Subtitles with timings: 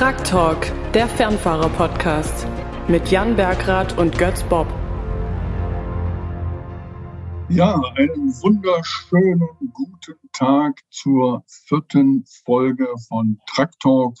[0.00, 2.46] Truck Talk, der Fernfahrer-Podcast
[2.88, 4.66] mit Jan Bergrath und Götz Bob.
[7.50, 14.14] Ja, einen wunderschönen guten Tag zur vierten Folge von Truck Talk,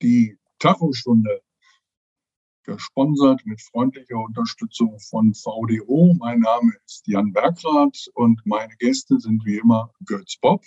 [0.00, 1.42] die Tachostunde.
[2.62, 6.16] Gesponsert mit freundlicher Unterstützung von VDO.
[6.18, 10.62] Mein Name ist Jan Bergrath und meine Gäste sind wie immer Götz Bob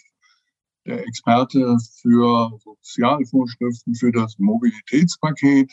[0.85, 5.71] der Experte für Sozialvorschriften für das Mobilitätspaket.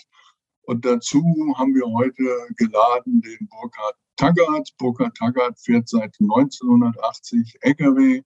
[0.62, 1.23] Und dazu
[1.57, 2.23] haben wir heute
[2.57, 4.70] geladen den Burkhard Taggart.
[4.79, 8.23] Burkhard Taggart fährt seit 1980 Lkw,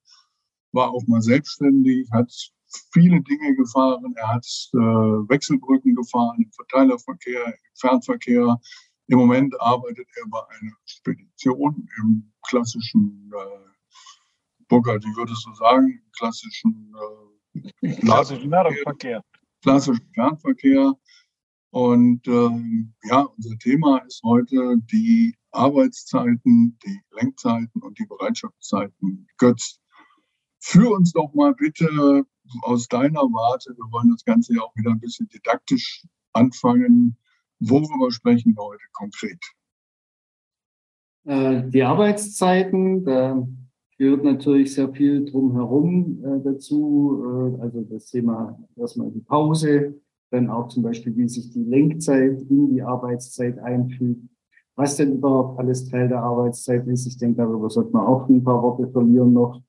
[0.73, 2.31] war auch mal selbstständig, hat
[2.93, 4.13] viele Dinge gefahren.
[4.17, 8.61] Er hat äh, Wechselbrücken gefahren, im Verteilerverkehr, im Fernverkehr.
[9.07, 13.74] Im Moment arbeitet er bei einer Spedition im klassischen äh,
[14.69, 16.93] Burkhard, wie würdest du sagen, klassischen,
[17.83, 19.23] äh, klassischen Fernverkehr.
[19.63, 20.93] Klassischen Fernverkehr.
[21.71, 29.27] Und ähm, ja, unser Thema ist heute die Arbeitszeiten, die Lenkzeiten und die Bereitschaftszeiten.
[29.39, 29.81] Götz,
[30.61, 32.25] führ uns doch mal bitte
[32.63, 37.17] aus deiner Warte, wir wollen das Ganze ja auch wieder ein bisschen didaktisch anfangen.
[37.59, 39.41] Worüber sprechen wir heute konkret?
[41.25, 43.47] Äh, die Arbeitszeiten, da
[43.99, 47.23] gehört natürlich sehr viel drumherum äh, dazu.
[47.59, 49.95] Äh, also das Thema erstmal die Pause,
[50.31, 54.23] dann auch zum Beispiel, wie sich die Lenkzeit in die Arbeitszeit einfügt.
[54.77, 57.07] Was denn überhaupt alles Teil der Arbeitszeit ist.
[57.07, 59.63] Ich denke, darüber sollte man auch ein paar Worte verlieren noch.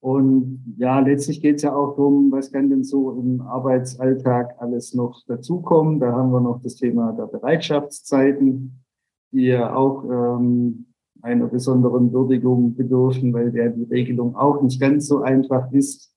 [0.00, 4.94] Und ja, letztlich geht es ja auch darum, was kann denn so im Arbeitsalltag alles
[4.94, 6.00] noch dazukommen.
[6.00, 8.84] Da haben wir noch das Thema der Bereitschaftszeiten,
[9.32, 10.91] die ja auch ähm,
[11.22, 16.12] einer besonderen Würdigung bedürfen, weil der die Regelung auch nicht ganz so einfach ist.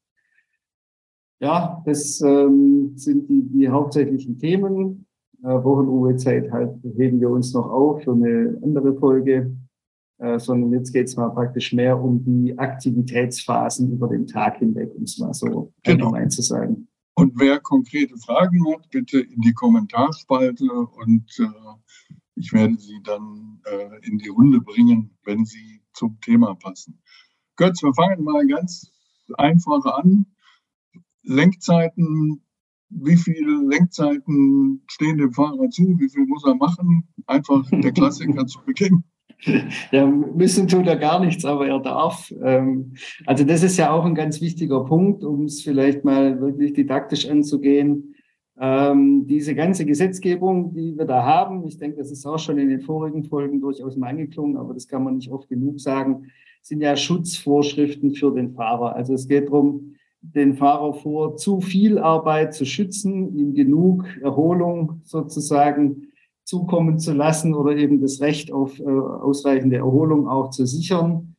[1.39, 5.05] Ja, das ähm, sind die, die hauptsächlichen Themen.
[5.43, 9.55] Äh, Wochenruhezeit halt heben wir uns noch auf für eine andere Folge,
[10.17, 14.91] äh, sondern jetzt geht es mal praktisch mehr um die Aktivitätsphasen über den Tag hinweg,
[14.95, 16.05] um es mal so genau.
[16.05, 16.87] allgemein zu sagen.
[17.15, 23.61] Und wer konkrete Fragen hat, bitte in die Kommentarspalte und äh, ich werde sie dann
[23.65, 27.01] äh, in die Runde bringen, wenn sie zum Thema passen.
[27.55, 28.91] Götz, wir fangen mal ganz
[29.37, 30.25] einfach an.
[31.23, 32.43] Lenkzeiten,
[32.89, 35.97] wie viele Lenkzeiten stehen dem Fahrer zu?
[35.97, 37.07] Wie viel muss er machen?
[37.25, 39.03] Einfach der Klassiker zu Beginn.
[39.91, 42.31] Ja, müssen tut er gar nichts, aber er darf.
[42.41, 42.93] Ähm,
[43.25, 47.27] also das ist ja auch ein ganz wichtiger Punkt, um es vielleicht mal wirklich didaktisch
[47.27, 48.14] anzugehen.
[48.57, 52.69] Ähm, diese ganze Gesetzgebung, die wir da haben, ich denke, das ist auch schon in
[52.69, 56.27] den vorigen Folgen durchaus mal angeklungen, aber das kann man nicht oft genug sagen,
[56.61, 58.95] sind ja Schutzvorschriften für den Fahrer.
[58.95, 65.01] Also es geht darum, den Fahrer vor zu viel Arbeit zu schützen, ihm genug Erholung
[65.03, 66.07] sozusagen
[66.43, 71.34] zukommen zu lassen oder eben das Recht auf äh, ausreichende Erholung auch zu sichern.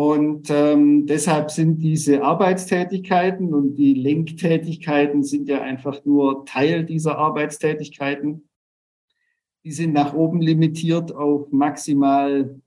[0.00, 7.18] Und ähm, deshalb sind diese Arbeitstätigkeiten und die Lenktätigkeiten sind ja einfach nur Teil dieser
[7.18, 8.48] Arbeitstätigkeiten.
[9.62, 12.62] Die sind nach oben limitiert auf maximal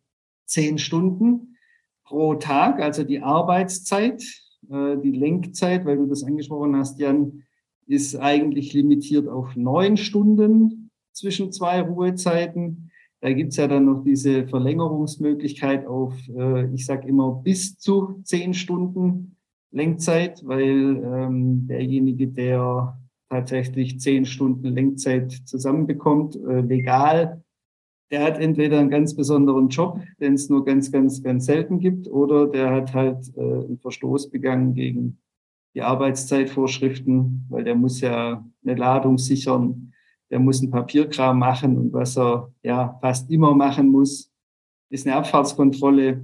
[0.46, 1.58] zehn Stunden
[2.04, 4.22] pro Tag, also die Arbeitszeit.
[4.70, 7.42] Äh, die Lenkzeit, weil du das angesprochen hast, Jan,
[7.88, 12.92] ist eigentlich limitiert auf neun Stunden zwischen zwei Ruhezeiten.
[13.24, 18.54] Da gibt's ja dann noch diese Verlängerungsmöglichkeit auf, äh, ich sage immer, bis zu zehn
[18.54, 19.38] Stunden
[19.72, 27.42] Lenkzeit, weil ähm, derjenige, der tatsächlich zehn Stunden Lenkzeit zusammenbekommt, äh, legal,
[28.12, 32.10] der hat entweder einen ganz besonderen Job, den es nur ganz, ganz, ganz selten gibt,
[32.10, 35.18] oder der hat halt äh, einen Verstoß begangen gegen
[35.76, 39.93] die Arbeitszeitvorschriften, weil der muss ja eine Ladung sichern,
[40.34, 44.32] der muss einen Papierkram machen und was er ja fast immer machen muss,
[44.90, 46.24] ist eine Abfahrtskontrolle.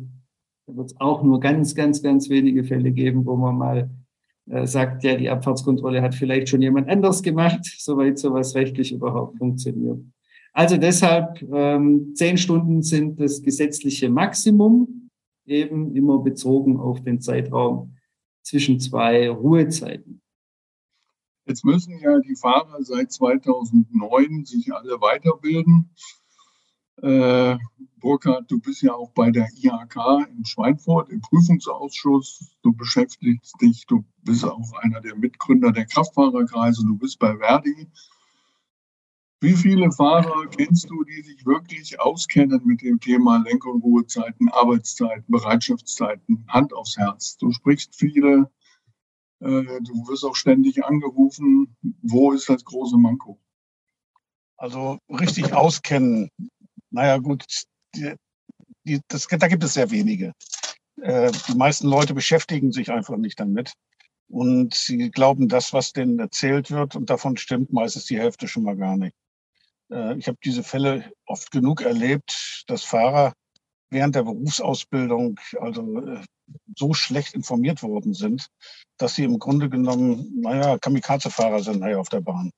[0.65, 3.89] Da wird es auch nur ganz, ganz, ganz wenige Fälle geben, wo man mal
[4.49, 9.37] äh, sagt, ja, die Abfahrtskontrolle hat vielleicht schon jemand anders gemacht, soweit sowas rechtlich überhaupt
[9.37, 9.99] funktioniert.
[10.53, 15.11] Also deshalb ähm, zehn Stunden sind das gesetzliche Maximum,
[15.45, 17.93] eben immer bezogen auf den Zeitraum
[18.41, 20.19] zwischen zwei Ruhezeiten.
[21.49, 25.89] Jetzt müssen ja die Fahrer seit 2009 sich alle weiterbilden.
[27.01, 27.57] Äh,
[27.97, 32.55] Burkhard, du bist ja auch bei der IHK in Schweinfurt im Prüfungsausschuss.
[32.61, 37.87] Du beschäftigst dich, du bist auch einer der Mitgründer der Kraftfahrerkreise, du bist bei Verdi.
[39.41, 44.49] Wie viele Fahrer kennst du, die sich wirklich auskennen mit dem Thema Lenk- und Ruhezeiten,
[44.49, 47.37] Arbeitszeiten, Bereitschaftszeiten, Hand aufs Herz?
[47.37, 48.51] Du sprichst viele
[49.39, 51.75] du wirst auch ständig angerufen.
[52.01, 53.39] Wo ist das große Manko?
[54.57, 56.29] Also richtig auskennen.
[56.91, 57.45] Naja, gut,
[57.95, 58.15] die,
[58.83, 60.33] die, das, da gibt es sehr wenige.
[61.01, 63.73] Äh, die meisten Leute beschäftigen sich einfach nicht damit.
[64.27, 68.63] Und sie glauben das, was denen erzählt wird, und davon stimmt meistens die Hälfte schon
[68.63, 69.15] mal gar nicht.
[69.91, 73.33] Äh, ich habe diese Fälle oft genug erlebt, dass Fahrer
[73.89, 76.21] während der Berufsausbildung also äh,
[76.75, 78.47] so schlecht informiert worden sind,
[78.97, 82.51] dass sie im Grunde genommen, naja, Kamikaze-Fahrer sind naja, auf der Bahn.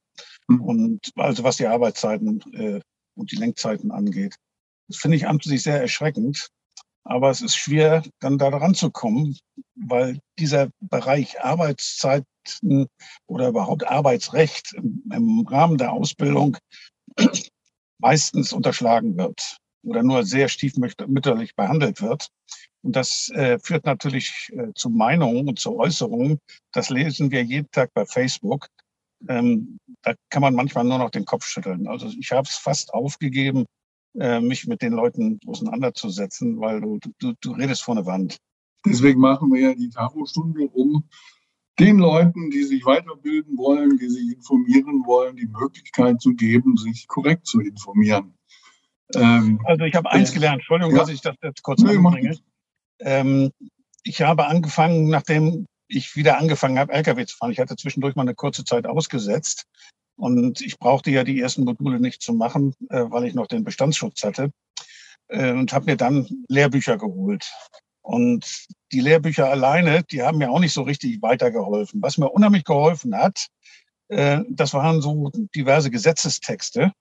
[0.47, 0.61] Mhm.
[0.61, 2.81] Und also was die Arbeitszeiten äh,
[3.15, 4.35] und die Lenkzeiten angeht.
[4.87, 6.49] Das finde ich an sich sehr erschreckend.
[7.03, 9.37] Aber es ist schwer, dann da ranzukommen,
[9.75, 12.87] weil dieser Bereich Arbeitszeiten
[13.25, 16.57] oder überhaupt Arbeitsrecht im, im Rahmen der Ausbildung
[17.97, 22.29] meistens unterschlagen wird oder nur sehr stiefmütterlich behandelt wird.
[22.83, 26.39] Und das äh, führt natürlich äh, zu Meinungen und zu Äußerungen.
[26.71, 28.67] Das lesen wir jeden Tag bei Facebook.
[29.27, 31.87] Ähm, da kann man manchmal nur noch den Kopf schütteln.
[31.87, 33.65] Also ich habe es fast aufgegeben,
[34.19, 38.37] äh, mich mit den Leuten auseinanderzusetzen, weil du, du, du redest vor eine Wand.
[38.85, 41.03] Deswegen machen wir ja die Tafelstunde, um
[41.79, 47.07] den Leuten, die sich weiterbilden wollen, die sich informieren wollen, die Möglichkeit zu geben, sich
[47.07, 48.33] korrekt zu informieren.
[49.15, 50.99] Ähm, also ich habe eins gelernt, Entschuldigung, ja.
[50.99, 52.37] dass ich das jetzt kurz nee, anbringe.
[52.99, 53.51] Ähm,
[54.03, 57.51] ich habe angefangen, nachdem ich wieder angefangen habe, LKW zu fahren.
[57.51, 59.65] Ich hatte zwischendurch mal eine kurze Zeit ausgesetzt
[60.15, 63.63] und ich brauchte ja die ersten Module nicht zu machen, äh, weil ich noch den
[63.63, 64.51] Bestandsschutz hatte
[65.27, 67.51] äh, und habe mir dann Lehrbücher geholt.
[68.03, 72.01] Und die Lehrbücher alleine, die haben mir auch nicht so richtig weitergeholfen.
[72.01, 73.47] Was mir unheimlich geholfen hat,
[74.07, 76.91] äh, das waren so diverse Gesetzestexte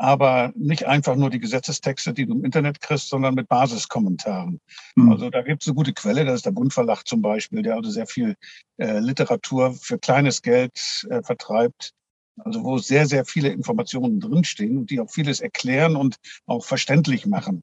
[0.00, 4.58] aber nicht einfach nur die Gesetzestexte, die du im Internet kriegst, sondern mit Basiskommentaren.
[4.96, 5.12] Mhm.
[5.12, 7.90] Also da gibt es eine gute Quelle, das ist der Bundverlag zum Beispiel, der also
[7.90, 8.34] sehr viel
[8.78, 11.92] äh, Literatur für kleines Geld äh, vertreibt.
[12.38, 17.26] Also wo sehr, sehr viele Informationen drinstehen und die auch vieles erklären und auch verständlich
[17.26, 17.62] machen.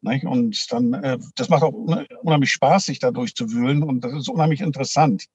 [0.00, 0.24] Nicht?
[0.24, 4.62] Und dann, äh, das macht auch unheimlich Spaß, sich da durchzuwühlen und das ist unheimlich
[4.62, 5.26] interessant.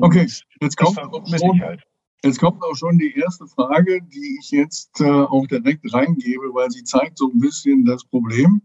[0.00, 0.28] okay,
[0.60, 0.98] jetzt kommt
[1.62, 1.84] halt.
[2.24, 6.70] Jetzt kommt auch schon die erste Frage, die ich jetzt äh, auch direkt reingebe, weil
[6.70, 8.62] sie zeigt so ein bisschen das Problem.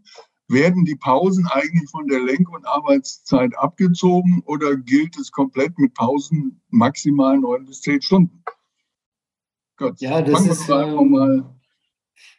[0.48, 5.94] Werden die Pausen eigentlich von der Lenk- und Arbeitszeit abgezogen oder gilt es komplett mit
[5.94, 8.42] Pausen maximal neun bis zehn Stunden?
[9.76, 11.44] Gott, ja, das ist äh, mal.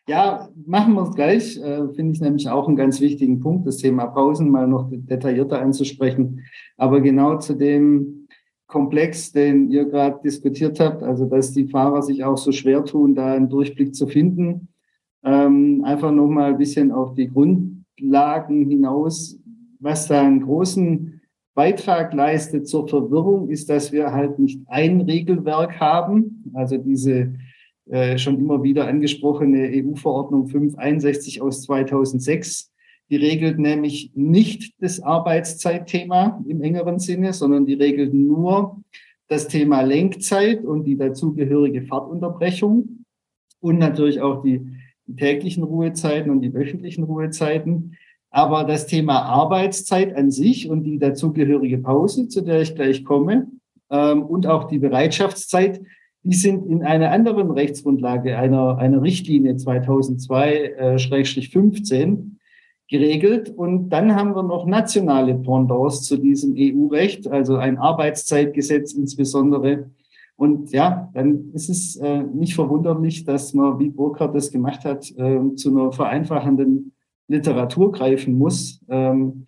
[0.07, 1.57] Ja, machen wir es gleich.
[1.57, 5.61] Äh, Finde ich nämlich auch einen ganz wichtigen Punkt, das Thema Pausen mal noch detaillierter
[5.61, 6.41] anzusprechen.
[6.77, 8.22] Aber genau zu dem
[8.73, 13.13] Komplex, den ihr gerade diskutiert habt, also dass die Fahrer sich auch so schwer tun,
[13.13, 14.69] da einen Durchblick zu finden.
[15.23, 19.39] Ähm, einfach nochmal ein bisschen auf die Grundlagen hinaus,
[19.79, 21.21] was da einen großen
[21.53, 27.35] Beitrag leistet zur Verwirrung, ist, dass wir halt nicht ein Regelwerk haben, also diese
[27.91, 32.72] äh, schon immer wieder angesprochene EU-Verordnung 561 aus 2006,
[33.09, 38.81] die regelt nämlich nicht das Arbeitszeitthema im engeren Sinne, sondern die regelt nur
[39.27, 43.05] das Thema Lenkzeit und die dazugehörige Fahrtunterbrechung
[43.59, 44.61] und natürlich auch die,
[45.07, 47.97] die täglichen Ruhezeiten und die wöchentlichen Ruhezeiten.
[48.29, 53.47] Aber das Thema Arbeitszeit an sich und die dazugehörige Pause, zu der ich gleich komme,
[53.89, 55.81] ähm, und auch die Bereitschaftszeit,
[56.23, 62.31] die sind in einer anderen Rechtsgrundlage, einer, einer Richtlinie 2002-15
[62.93, 63.49] geregelt.
[63.49, 69.89] Und dann haben wir noch nationale Pendants zu diesem EU-Recht, also ein Arbeitszeitgesetz insbesondere.
[70.35, 75.09] Und ja, dann ist es äh, nicht verwunderlich, dass man, wie Burkhardt das gemacht hat,
[75.17, 76.93] äh, zu einer vereinfachenden
[77.27, 79.47] Literatur greifen muss, ähm,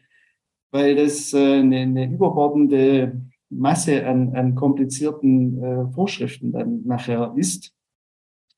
[0.72, 3.22] weil das äh, eine, eine überbordende
[3.52, 7.72] Masse an, an komplizierten äh, Vorschriften dann nachher ist.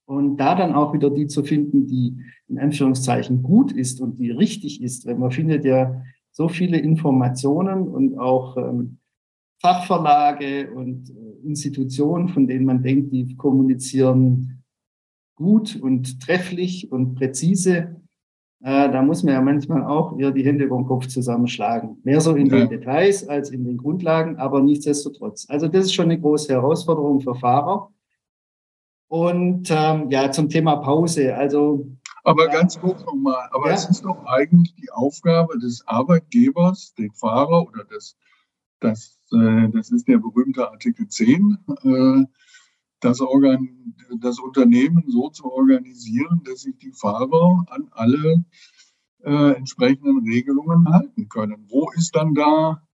[0.05, 4.31] Und da dann auch wieder die zu finden, die in Anführungszeichen gut ist und die
[4.31, 5.05] richtig ist.
[5.05, 6.01] Weil man findet ja
[6.31, 8.99] so viele Informationen und auch ähm,
[9.59, 14.63] Fachverlage und äh, Institutionen, von denen man denkt, die kommunizieren
[15.35, 18.01] gut und trefflich und präzise.
[18.63, 21.97] Äh, da muss man ja manchmal auch eher die Hände über den Kopf zusammenschlagen.
[22.03, 22.57] Mehr so in ja.
[22.57, 25.45] den Details als in den Grundlagen, aber nichtsdestotrotz.
[25.49, 27.91] Also das ist schon eine große Herausforderung für Fahrer.
[29.09, 31.35] Und ähm, ja, zum Thema Pause.
[31.35, 31.87] Also
[32.27, 33.75] aber ganz kurz nochmal, aber ja.
[33.75, 38.17] es ist doch eigentlich die Aufgabe des Arbeitgebers, den Fahrer oder des,
[38.81, 42.25] das, äh, das ist der berühmte Artikel 10, äh,
[42.99, 48.43] das, Organ, das Unternehmen so zu organisieren, dass sich die Fahrer an alle
[49.23, 51.65] äh, entsprechenden Regelungen halten können.
[51.69, 52.85] Wo ist dann da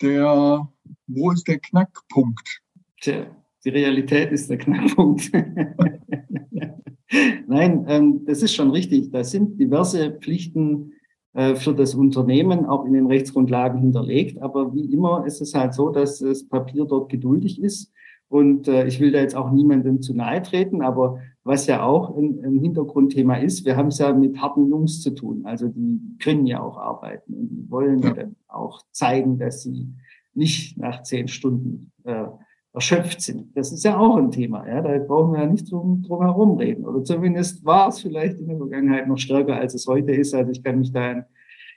[0.00, 0.68] der,
[1.08, 2.62] wo ist der Knackpunkt?
[3.00, 3.26] Tja,
[3.64, 5.32] die Realität ist der Knackpunkt.
[7.46, 9.10] Nein, ähm, das ist schon richtig.
[9.10, 10.92] Da sind diverse Pflichten
[11.34, 14.40] äh, für das Unternehmen auch in den Rechtsgrundlagen hinterlegt.
[14.40, 17.92] Aber wie immer ist es halt so, dass das Papier dort geduldig ist.
[18.28, 22.16] Und äh, ich will da jetzt auch niemandem zu nahe treten, aber was ja auch
[22.16, 25.42] ein, ein Hintergrundthema ist, wir haben es ja mit harten Jungs zu tun.
[25.44, 29.88] Also die können ja auch arbeiten und die wollen ja dann auch zeigen, dass sie
[30.32, 32.24] nicht nach zehn Stunden äh,
[32.74, 33.56] erschöpft sind.
[33.56, 34.66] Das ist ja auch ein Thema.
[34.68, 34.82] Ja?
[34.82, 36.84] Da brauchen wir ja nicht drum, drum herum reden.
[36.84, 40.34] Oder zumindest war es vielleicht in der Vergangenheit noch stärker, als es heute ist.
[40.34, 41.24] Also ich kann mich da an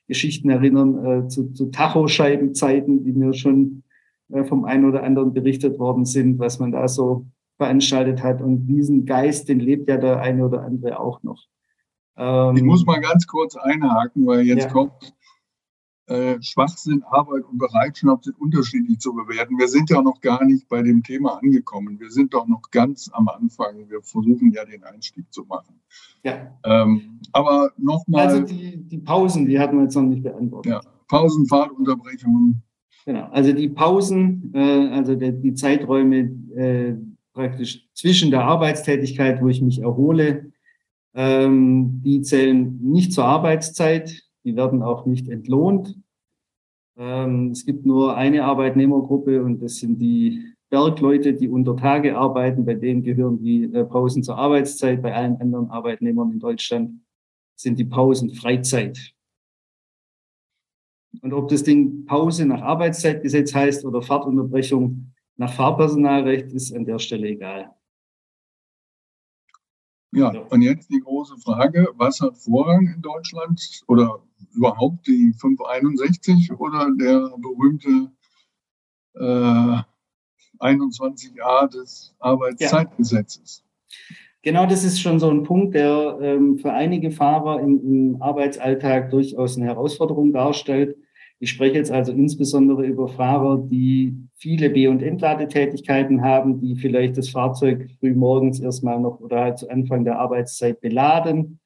[0.07, 3.83] Geschichten erinnern äh, zu, zu Tachoscheibenzeiten, die mir schon
[4.29, 7.27] äh, vom einen oder anderen berichtet worden sind, was man da so
[7.57, 8.41] veranstaltet hat.
[8.41, 11.45] Und diesen Geist, den lebt ja der eine oder andere auch noch.
[12.17, 14.71] Ähm, ich muss mal ganz kurz einhaken, weil jetzt ja.
[14.71, 15.13] kommt
[16.07, 19.57] äh, Schwachsinn, Arbeit und Bereitschaft sind unterschiedlich zu bewerten.
[19.57, 21.99] Wir sind ja noch gar nicht bei dem Thema angekommen.
[21.99, 23.89] Wir sind doch noch ganz am Anfang.
[23.89, 25.79] Wir versuchen ja den Einstieg zu machen.
[26.23, 26.57] Ja.
[26.63, 28.27] Ähm, aber nochmal.
[28.27, 30.71] Also die, die Pausen, die hatten wir jetzt noch nicht beantwortet.
[30.71, 32.63] Ja, Pausen, Fahrtunterbrechungen.
[33.05, 33.29] Genau.
[33.31, 36.95] Also die Pausen, äh, also der, die Zeiträume äh,
[37.33, 40.51] praktisch zwischen der Arbeitstätigkeit, wo ich mich erhole,
[41.13, 45.99] ähm, die zählen nicht zur Arbeitszeit die werden auch nicht entlohnt.
[46.97, 52.63] Ähm, es gibt nur eine Arbeitnehmergruppe und das sind die Bergleute, die unter Tage arbeiten.
[52.63, 55.01] Bei denen gehören die äh, Pausen zur Arbeitszeit.
[55.01, 57.01] Bei allen anderen Arbeitnehmern in Deutschland
[57.57, 59.13] sind die Pausen Freizeit.
[61.21, 66.99] Und ob das Ding Pause nach Arbeitszeitgesetz heißt oder Fahrtunterbrechung nach Fahrpersonalrecht, ist an der
[66.99, 67.75] Stelle egal.
[70.13, 74.23] Ja, und jetzt die große Frage, was hat Vorrang in Deutschland oder
[74.53, 78.11] überhaupt die 561 oder der berühmte
[79.15, 79.81] äh,
[80.59, 83.63] 21a des Arbeitszeitgesetzes?
[83.63, 84.15] Ja.
[84.43, 89.09] Genau, das ist schon so ein Punkt, der ähm, für einige Fahrer im, im Arbeitsalltag
[89.09, 90.95] durchaus eine Herausforderung darstellt.
[91.39, 97.17] Ich spreche jetzt also insbesondere über Fahrer, die viele B- und Entladetätigkeiten haben, die vielleicht
[97.17, 101.59] das Fahrzeug früh morgens erstmal noch oder halt zu Anfang der Arbeitszeit beladen,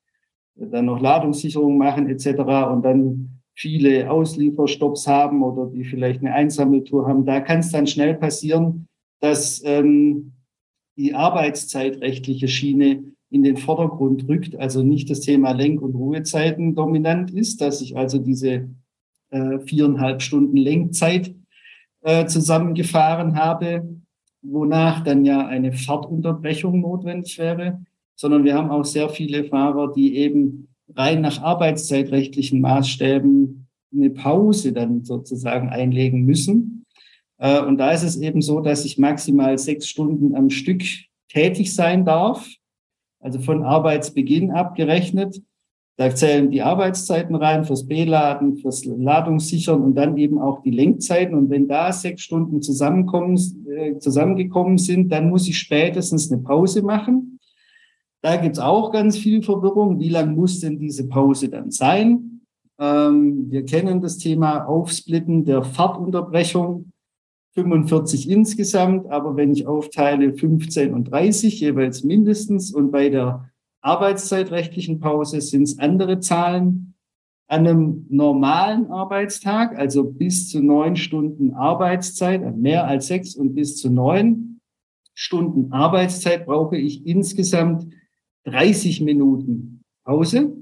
[0.56, 2.28] dann noch Ladungssicherung machen etc.
[2.72, 7.26] und dann viele Auslieferstopps haben oder die vielleicht eine Einsammeltour haben.
[7.26, 8.88] Da kann es dann schnell passieren,
[9.22, 10.34] dass ähm,
[10.98, 17.32] die arbeitszeitrechtliche Schiene in den Vordergrund rückt, also nicht das Thema Lenk- und Ruhezeiten dominant
[17.32, 18.70] ist, dass ich also diese
[19.32, 21.34] äh, viereinhalb Stunden Lenkzeit
[22.02, 23.88] äh, zusammengefahren habe,
[24.42, 27.82] wonach dann ja eine Fahrtunterbrechung notwendig wäre,
[28.16, 34.74] sondern wir haben auch sehr viele Fahrer, die eben rein nach arbeitszeitrechtlichen Maßstäben eine Pause
[34.74, 36.86] dann sozusagen einlegen müssen.
[37.38, 40.84] Äh, und da ist es eben so, dass ich maximal sechs Stunden am Stück
[41.30, 42.48] tätig sein darf,
[43.20, 45.42] also von Arbeitsbeginn abgerechnet.
[46.02, 51.36] Da zählen die Arbeitszeiten rein fürs Beladen, fürs Ladungssichern und dann eben auch die Lenkzeiten.
[51.36, 53.38] Und wenn da sechs Stunden zusammenkommen,
[53.70, 57.40] äh, zusammengekommen sind, dann muss ich spätestens eine Pause machen.
[58.24, 60.00] Da gibt's auch ganz viel Verwirrung.
[60.00, 62.42] Wie lang muss denn diese Pause dann sein?
[62.80, 66.92] Ähm, wir kennen das Thema Aufsplitten der Fahrtunterbrechung.
[67.54, 73.51] 45 insgesamt, aber wenn ich aufteile 15 und 30 jeweils mindestens und bei der
[73.82, 76.96] arbeitszeitrechtlichen Pause sind es andere Zahlen.
[77.48, 83.56] An einem normalen Arbeitstag, also bis zu neun Stunden Arbeitszeit, also mehr als sechs und
[83.56, 84.62] bis zu neun
[85.14, 87.94] Stunden Arbeitszeit brauche ich insgesamt
[88.46, 90.58] 30 Minuten Pause.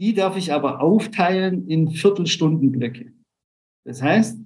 [0.00, 3.12] Die darf ich aber aufteilen in Viertelstundenblöcke.
[3.84, 4.40] Das heißt,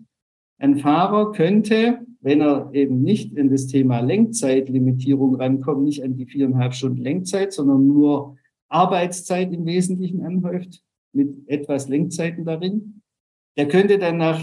[0.59, 6.25] ein Fahrer könnte wenn er eben nicht in das Thema Lenkzeitlimitierung rankommt, nicht an die
[6.25, 8.39] viereinhalb Stunden Lenkzeit, sondern nur
[8.71, 10.83] Arbeitszeit im Wesentlichen anhäuft,
[11.13, 13.03] mit etwas Lenkzeiten darin.
[13.59, 14.43] Der könnte dann nach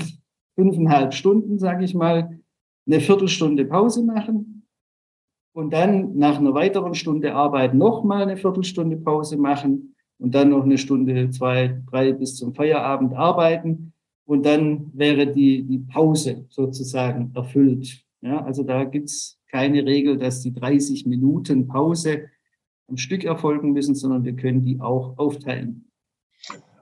[0.54, 2.40] fünfeinhalb Stunden, sage ich mal,
[2.86, 4.68] eine Viertelstunde Pause machen
[5.54, 10.66] und dann nach einer weiteren Stunde Arbeit nochmal eine Viertelstunde Pause machen und dann noch
[10.66, 13.91] eine Stunde, zwei, drei bis zum Feierabend arbeiten
[14.32, 18.02] und dann wäre die, die Pause sozusagen erfüllt.
[18.22, 22.30] Ja, also da gibt's keine Regel, dass die 30 Minuten Pause
[22.88, 25.84] am Stück erfolgen müssen, sondern wir können die auch aufteilen.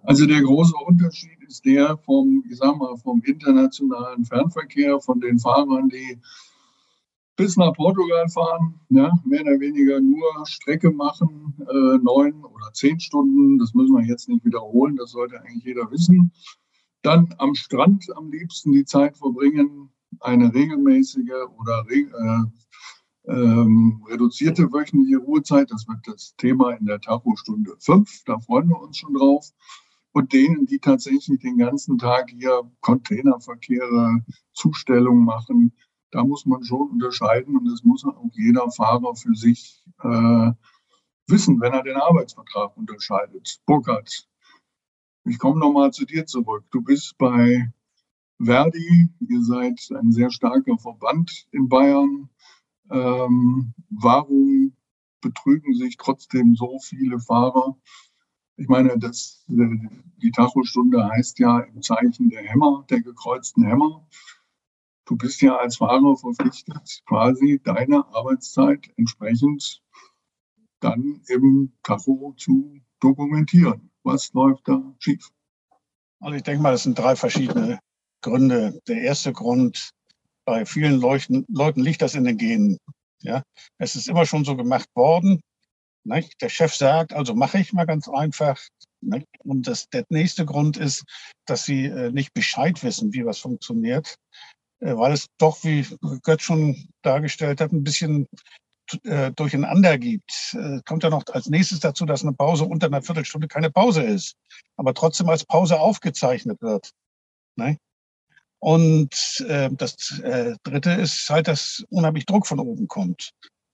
[0.04, 5.40] Also der große Unterschied ist der vom, ich sag mal, vom internationalen Fernverkehr, von den
[5.40, 6.20] Fahrern, die
[7.36, 13.00] bis nach Portugal fahren, ja, mehr oder weniger nur Strecke machen, äh, neun oder zehn
[13.00, 13.58] Stunden.
[13.58, 16.32] Das müssen wir jetzt nicht wiederholen, das sollte eigentlich jeder wissen
[17.02, 19.90] dann am Strand am liebsten die Zeit verbringen,
[20.20, 22.44] eine regelmäßige oder äh,
[23.28, 25.72] ähm, reduzierte wöchentliche Ruhezeit.
[25.72, 28.24] Das wird das Thema in der Tacho-Stunde 5.
[28.26, 29.50] Da freuen wir uns schon drauf.
[30.12, 35.74] Und denen, die tatsächlich den ganzen Tag hier Containerverkehre, Zustellungen machen,
[36.12, 40.52] da muss man schon unterscheiden und das muss auch jeder Fahrer für sich äh,
[41.28, 43.62] wissen, wenn er den Arbeitsvertrag unterscheidet.
[43.68, 44.28] Burkhard,
[45.30, 46.66] ich komme nochmal zu dir zurück.
[46.72, 47.72] Du bist bei
[48.42, 52.30] Verdi, ihr seid ein sehr starker Verband in Bayern.
[52.90, 54.74] Ähm, warum
[55.22, 57.78] betrügen sich trotzdem so viele Fahrer?
[58.58, 64.08] Ich meine, das, die Tachostunde heißt ja im Zeichen der Hämmer, der gekreuzten Hämmer.
[65.06, 69.82] Du bist ja als Fahrer verpflichtet, quasi deine Arbeitszeit entsprechend
[70.80, 73.92] dann im Tacho zu dokumentieren.
[74.14, 75.30] Was läuft da schief?
[76.20, 77.80] Also ich denke mal, das sind drei verschiedene
[78.22, 78.82] Gründe.
[78.88, 79.92] Der erste Grund
[80.46, 82.78] bei vielen Leuchten, Leuten liegt das in den Genen.
[83.22, 83.44] Ja,
[83.78, 85.42] es ist immer schon so gemacht worden.
[86.04, 86.42] Nicht?
[86.42, 88.60] Der Chef sagt, also mache ich mal ganz einfach.
[89.02, 89.28] Nicht?
[89.44, 91.04] Und das, der nächste Grund ist,
[91.46, 94.16] dass sie äh, nicht Bescheid wissen, wie was funktioniert,
[94.80, 95.86] äh, weil es doch, wie
[96.24, 98.28] Götz schon dargestellt hat, ein bisschen
[99.04, 100.54] äh, durcheinander gibt.
[100.54, 104.04] Äh, kommt ja noch als nächstes dazu, dass eine Pause unter einer Viertelstunde keine Pause
[104.04, 104.36] ist,
[104.78, 106.92] aber trotzdem als Pause aufgezeichnet wird.
[107.56, 107.80] Nicht?
[108.60, 113.32] Und äh, das äh, Dritte ist halt, dass unheimlich Druck von oben kommt.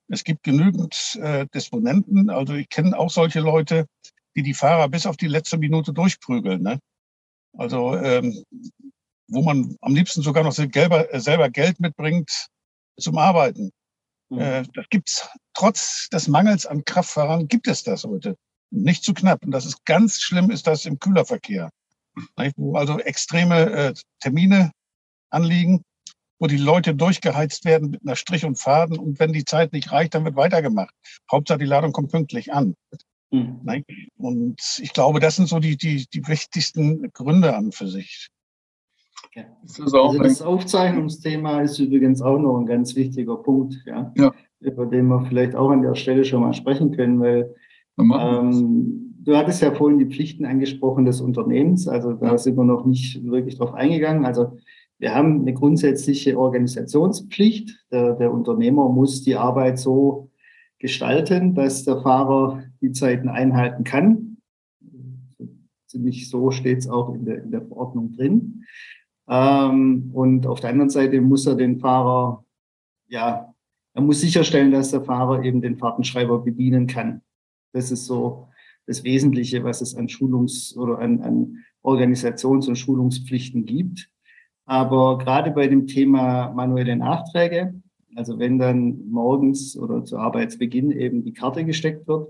[0.07, 3.87] Es gibt genügend äh, Disponenten, also ich kenne auch solche Leute,
[4.35, 6.61] die die Fahrer bis auf die letzte Minute durchprügeln.
[6.61, 6.79] Ne?
[7.57, 8.43] Also ähm,
[9.27, 12.47] wo man am liebsten sogar noch selber, selber Geld mitbringt
[12.99, 13.71] zum Arbeiten.
[14.29, 14.39] Mhm.
[14.39, 18.35] Äh, das gibt's trotz des Mangels an Kraftfahrern gibt es das heute.
[18.71, 19.43] Nicht zu knapp.
[19.43, 21.69] Und das ist ganz schlimm, ist das im Kühlerverkehr
[22.55, 24.71] wo also extreme äh, Termine
[25.29, 25.83] anliegen,
[26.39, 29.91] wo die Leute durchgeheizt werden mit einer Strich und Faden und wenn die Zeit nicht
[29.91, 30.93] reicht, dann wird weitergemacht.
[31.31, 32.75] Hauptsache die Ladung kommt pünktlich an.
[33.31, 33.61] Mhm.
[34.17, 38.27] Und ich glaube, das sind so die, die, die wichtigsten Gründe an für sich.
[39.35, 39.43] Ja.
[39.63, 44.33] Das, also das Aufzeichnungsthema ist übrigens auch noch ein ganz wichtiger Punkt, ja, ja.
[44.61, 47.53] über den wir vielleicht auch an der Stelle schon mal sprechen können, weil
[47.99, 51.87] ähm, du hattest ja vorhin die Pflichten angesprochen des Unternehmens.
[51.87, 54.25] Also da sind wir noch nicht wirklich drauf eingegangen.
[54.25, 54.57] Also
[54.99, 57.85] wir haben eine grundsätzliche Organisationspflicht.
[57.91, 60.29] Der, der Unternehmer muss die Arbeit so
[60.79, 64.37] gestalten, dass der Fahrer die Zeiten einhalten kann.
[65.87, 68.63] Ziemlich so steht es auch in der, in der Verordnung drin.
[69.27, 72.43] Ähm, und auf der anderen Seite muss er den Fahrer,
[73.07, 73.53] ja,
[73.93, 77.21] er muss sicherstellen, dass der Fahrer eben den Fahrtenschreiber bedienen kann.
[77.73, 78.47] Das ist so
[78.87, 84.09] das Wesentliche, was es an Schulungs- oder an, an Organisations- und Schulungspflichten gibt.
[84.65, 87.73] Aber gerade bei dem Thema manuelle Nachträge,
[88.15, 92.29] also wenn dann morgens oder zu Arbeitsbeginn eben die Karte gesteckt wird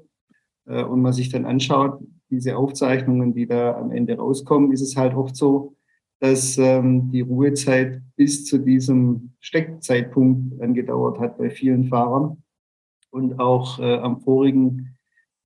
[0.65, 4.97] äh, und man sich dann anschaut, diese Aufzeichnungen, die da am Ende rauskommen, ist es
[4.97, 5.74] halt oft so,
[6.19, 12.43] dass ähm, die Ruhezeit bis zu diesem Steckzeitpunkt angedauert hat bei vielen Fahrern.
[13.11, 14.97] Und auch äh, am vorigen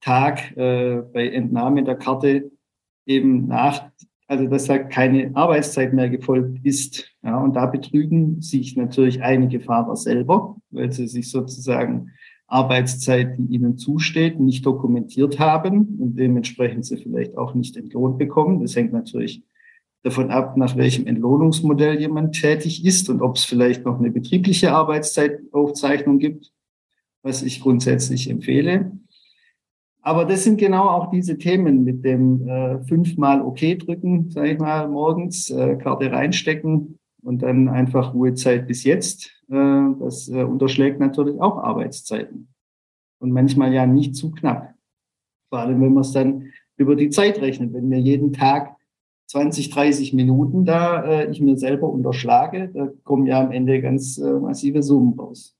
[0.02, 2.52] Tag äh, bei Entnahme der Karte
[3.06, 3.92] eben nach,
[4.28, 7.12] also dass da keine Arbeitszeit mehr gefolgt ist.
[7.24, 12.12] Ja, und da betrügen sich natürlich einige Fahrer selber, weil sie sich sozusagen
[12.48, 18.62] Arbeitszeit, die ihnen zusteht, nicht dokumentiert haben und dementsprechend sie vielleicht auch nicht entlohnt bekommen.
[18.62, 19.44] Das hängt natürlich
[20.04, 24.72] davon ab, nach welchem Entlohnungsmodell jemand tätig ist und ob es vielleicht noch eine betriebliche
[24.74, 26.52] Arbeitszeitaufzeichnung gibt,
[27.22, 28.92] was ich grundsätzlich empfehle.
[30.02, 34.60] Aber das sind genau auch diese Themen mit dem äh, fünfmal OK drücken, sage ich
[34.60, 39.30] mal, morgens, äh, Karte reinstecken und dann einfach Ruhezeit bis jetzt.
[39.50, 42.48] Äh, das äh, unterschlägt natürlich auch Arbeitszeiten.
[43.20, 44.74] Und manchmal ja nicht zu knapp.
[45.50, 47.74] Vor allem, wenn man es dann über die Zeit rechnet.
[47.74, 48.78] Wenn mir jeden Tag
[49.30, 54.18] 20, 30 Minuten da äh, ich mir selber unterschlage, da kommen ja am Ende ganz
[54.18, 55.56] äh, massive Summen raus.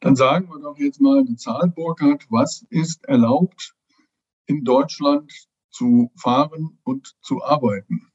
[0.00, 2.26] Dann sagen wir doch jetzt mal eine Zahl, Burkhard.
[2.30, 3.76] Was ist erlaubt
[4.46, 5.30] in Deutschland
[5.70, 8.08] zu fahren und zu arbeiten?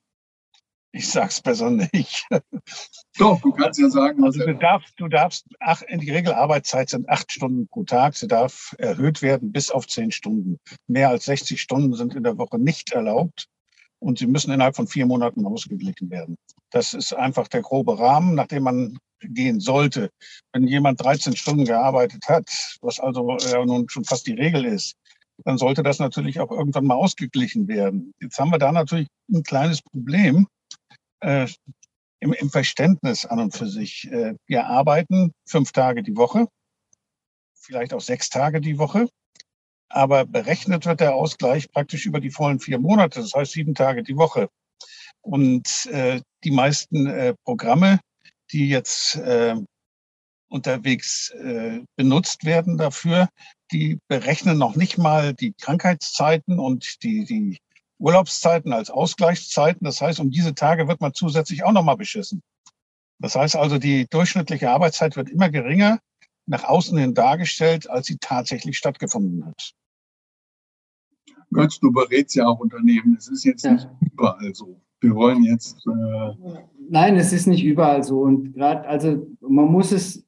[0.92, 2.28] Ich sag's besser nicht.
[3.18, 4.24] Doch, du kannst ja sagen.
[4.26, 8.16] Also du darfst, du darfst, ach, in die Regelarbeitszeit sind acht Stunden pro Tag.
[8.16, 10.58] Sie darf erhöht werden bis auf zehn Stunden.
[10.88, 13.50] Mehr als 60 Stunden sind in der Woche nicht erlaubt
[13.99, 16.36] und sie müssen innerhalb von vier Monaten ausgeglichen werden.
[16.71, 20.10] Das ist einfach der grobe Rahmen, nachdem man gehen sollte.
[20.53, 22.49] Wenn jemand 13 Stunden gearbeitet hat,
[22.81, 24.95] was also äh, nun schon fast die Regel ist,
[25.43, 28.13] dann sollte das natürlich auch irgendwann mal ausgeglichen werden.
[28.21, 30.47] Jetzt haben wir da natürlich ein kleines Problem.
[31.21, 31.47] äh,
[32.19, 34.10] im, im Verständnis an und für sich.
[34.12, 36.47] Äh, wir arbeiten fünf Tage die Woche,
[37.53, 39.08] vielleicht auch sechs Tage die Woche.
[39.95, 44.03] Aber berechnet wird der Ausgleich praktisch über die vollen vier Monate, das heißt sieben Tage
[44.03, 44.49] die Woche.
[45.21, 48.01] Und äh, die meisten äh, Programme,
[48.51, 49.55] die jetzt äh,
[50.49, 53.29] unterwegs äh, benutzt werden dafür,
[53.71, 57.58] die berechnen noch nicht mal die Krankheitszeiten und die, die
[57.97, 59.86] Urlaubszeiten als Ausgleichszeiten.
[59.86, 62.41] Das heißt, um diese Tage wird man zusätzlich auch nochmal beschissen.
[63.19, 65.99] Das heißt also, die durchschnittliche Arbeitszeit wird immer geringer
[66.47, 69.73] nach außen hin dargestellt, als sie tatsächlich stattgefunden hat.
[71.56, 73.15] Götz, du berätst ja auch Unternehmen.
[73.18, 73.74] Es ist jetzt ja.
[73.74, 74.80] nicht überall so.
[75.02, 75.86] Wir wollen jetzt.
[75.88, 78.22] Äh Nein, es ist nicht überall so.
[78.22, 80.26] Und gerade, also man muss es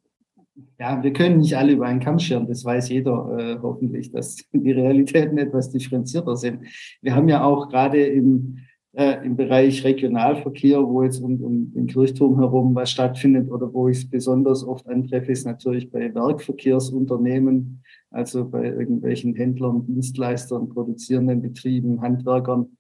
[0.80, 4.38] ja, wir können nicht alle über einen Kamm scheren, das weiß jeder äh, hoffentlich, dass
[4.54, 6.66] die Realitäten etwas differenzierter sind.
[7.02, 8.60] Wir haben ja auch gerade im,
[8.98, 13.88] äh, im Bereich Regionalverkehr, wo jetzt um, um den Kirchturm herum was stattfindet oder wo
[13.88, 21.42] ich es besonders oft antreffe, ist natürlich bei Werkverkehrsunternehmen, also bei irgendwelchen Händlern, Dienstleistern, produzierenden
[21.42, 22.78] Betrieben, Handwerkern,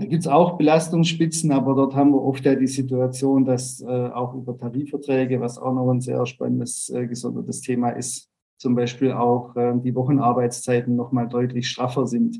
[0.00, 3.86] da gibt es auch Belastungsspitzen, aber dort haben wir oft ja die Situation, dass äh,
[3.86, 9.12] auch über Tarifverträge, was auch noch ein sehr spannendes, äh, gesondertes Thema ist, zum Beispiel
[9.12, 12.38] auch äh, die Wochenarbeitszeiten nochmal deutlich straffer sind.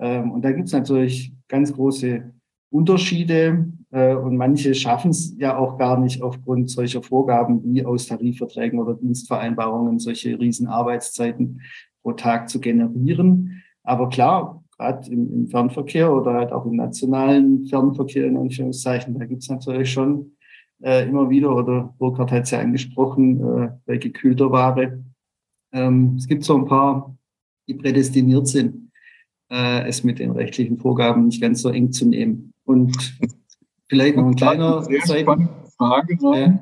[0.00, 2.32] Ähm, und da gibt es natürlich ganz große
[2.70, 8.06] Unterschiede äh, und manche schaffen es ja auch gar nicht aufgrund solcher Vorgaben wie aus
[8.06, 11.60] Tarifverträgen oder Dienstvereinbarungen solche Riesenarbeitszeiten
[12.02, 13.62] pro Tag zu generieren.
[13.82, 19.26] Aber klar, gerade im, im, Fernverkehr oder halt auch im nationalen Fernverkehr in Anführungszeichen, da
[19.26, 20.32] gibt es natürlich schon
[20.82, 25.02] äh, immer wieder, oder Burkhard hat es ja angesprochen, äh, bei gekühlter Ware.
[25.72, 27.14] Ähm, es gibt so ein paar,
[27.68, 28.89] die prädestiniert sind,
[29.50, 32.52] äh, es mit den rechtlichen Vorgaben nicht ganz so eng zu nehmen.
[32.64, 33.18] Und
[33.88, 36.18] vielleicht noch ein kleiner sehr spannende Frage.
[36.20, 36.60] Ja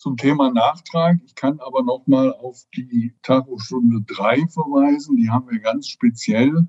[0.00, 1.18] zum Thema Nachtrag.
[1.26, 5.16] Ich kann aber noch mal auf die Tagostunde 3 verweisen.
[5.16, 6.66] Die haben wir ganz speziell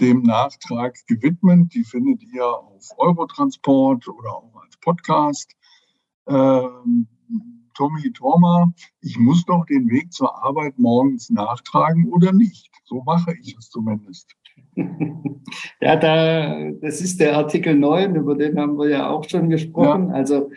[0.00, 1.74] dem Nachtrag gewidmet.
[1.74, 5.50] Die findet ihr auf Eurotransport oder auch als Podcast.
[6.28, 7.08] Ähm,
[7.74, 12.70] Tommy Thoma, ich muss doch den Weg zur Arbeit morgens nachtragen oder nicht?
[12.84, 14.36] So mache ich es zumindest.
[15.80, 20.08] Ja, da, das ist der Artikel 9, über den haben wir ja auch schon gesprochen.
[20.08, 20.14] Ja.
[20.14, 20.50] Also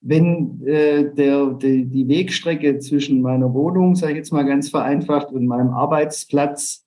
[0.00, 5.32] wenn äh, der, die, die Wegstrecke zwischen meiner Wohnung, sage ich jetzt mal ganz vereinfacht,
[5.32, 6.86] und meinem Arbeitsplatz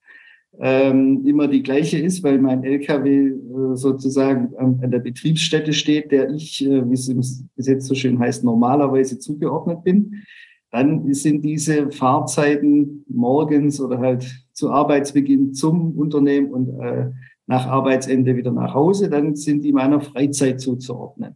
[0.59, 3.33] ähm, immer die gleiche ist, weil mein LKW äh,
[3.75, 7.21] sozusagen an, an, der Betriebsstätte steht, der ich, äh, wie es im
[7.55, 10.23] Gesetz so schön heißt, normalerweise zugeordnet bin,
[10.71, 14.25] dann sind diese Fahrzeiten morgens oder halt
[14.59, 17.11] zu Arbeitsbeginn zum Unternehmen und äh,
[17.47, 21.35] nach Arbeitsende wieder nach Hause, dann sind die meiner Freizeit zuzuordnen.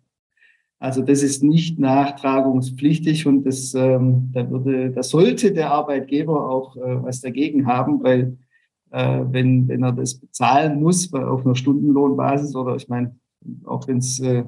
[0.78, 6.76] Also das ist nicht nachtragungspflichtig und das, ähm, da würde, da sollte der Arbeitgeber auch
[6.76, 8.38] äh, was dagegen haben, weil
[8.92, 13.16] äh, wenn, wenn er das bezahlen muss auf einer Stundenlohnbasis oder ich meine,
[13.64, 14.44] auch wenn es äh,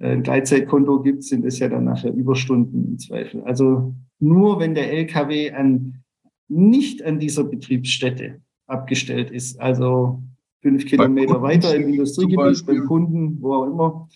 [0.00, 3.42] ein Gleitzeitkonto gibt, sind es ja dann nachher Überstunden im Zweifel.
[3.44, 6.02] Also nur wenn der LKW an,
[6.48, 10.22] nicht an dieser Betriebsstätte abgestellt ist, also
[10.60, 14.08] fünf Kilometer weiter im Industriegebiet, beim Kunden, wo auch immer,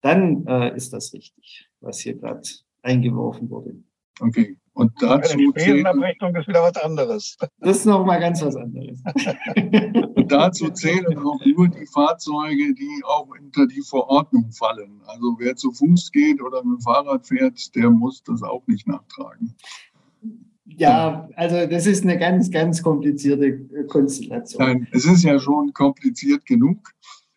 [0.00, 2.42] dann äh, ist das richtig, was hier gerade
[2.82, 3.76] eingeworfen wurde.
[4.20, 4.56] Okay.
[4.74, 7.36] Und dazu Eine Spähenabrechnung ist wieder was anderes.
[7.58, 9.02] Das ist nochmal ganz was anderes.
[10.16, 15.02] Und dazu zählen auch nur die Fahrzeuge, die auch unter die Verordnung fallen.
[15.04, 18.88] Also wer zu Fuß geht oder mit dem Fahrrad fährt, der muss das auch nicht
[18.88, 19.54] nachtragen.
[20.82, 24.62] Ja, also das ist eine ganz, ganz komplizierte Konstellation.
[24.62, 26.90] Nein, es ist ja schon kompliziert genug.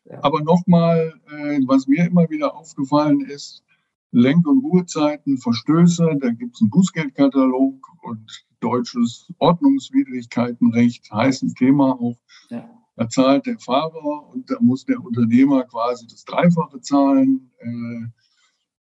[0.05, 0.23] Ja.
[0.23, 3.63] Aber nochmal, äh, was mir immer wieder aufgefallen ist,
[4.11, 12.17] Lenk- und Ruhezeiten, Verstöße, da gibt es einen Bußgeldkatalog und deutsches Ordnungswidrigkeitenrecht, heißes Thema auch.
[12.49, 12.69] Ja.
[12.95, 17.51] Da zahlt der Fahrer und da muss der Unternehmer quasi das Dreifache zahlen.
[17.59, 18.07] Äh,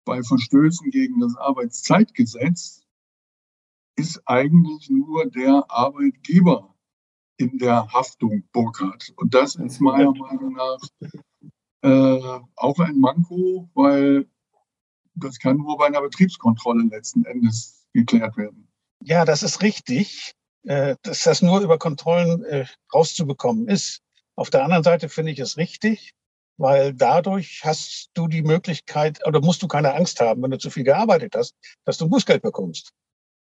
[0.05, 2.82] bei Verstößen gegen das Arbeitszeitgesetz
[3.95, 6.73] ist eigentlich nur der Arbeitgeber
[7.37, 9.13] in der Haftung Burkhardt.
[9.17, 10.79] Und das ist meiner Meinung nach
[11.81, 14.27] äh, auch ein Manko, weil
[15.15, 18.67] das kann nur bei einer Betriebskontrolle letzten Endes geklärt werden.
[19.03, 24.01] Ja, das ist richtig, äh, dass das nur über Kontrollen äh, rauszubekommen ist.
[24.35, 26.13] Auf der anderen Seite finde ich es richtig,
[26.57, 30.69] weil dadurch hast du die Möglichkeit oder musst du keine Angst haben, wenn du zu
[30.69, 32.93] viel gearbeitet hast, dass du Bußgeld bekommst.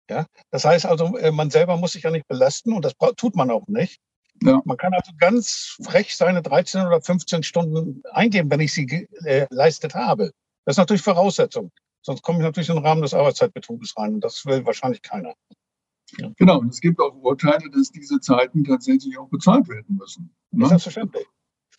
[0.09, 3.35] Ja, das heißt also, äh, man selber muss sich ja nicht belasten und das tut
[3.35, 4.01] man auch nicht.
[4.41, 4.61] Ja.
[4.65, 9.95] Man kann also ganz frech seine 13 oder 15 Stunden eingeben, wenn ich sie geleistet
[9.95, 10.31] habe.
[10.65, 11.71] Das ist natürlich Voraussetzung.
[12.01, 14.15] Sonst komme ich natürlich in den Rahmen des Arbeitszeitbetruges rein.
[14.15, 15.33] Und das will wahrscheinlich keiner.
[16.17, 16.31] Ja.
[16.37, 20.33] Genau, und es gibt auch Urteile, dass diese Zeiten tatsächlich auch bezahlt werden müssen.
[20.51, 20.67] Ne?
[20.67, 21.25] Selbstverständlich.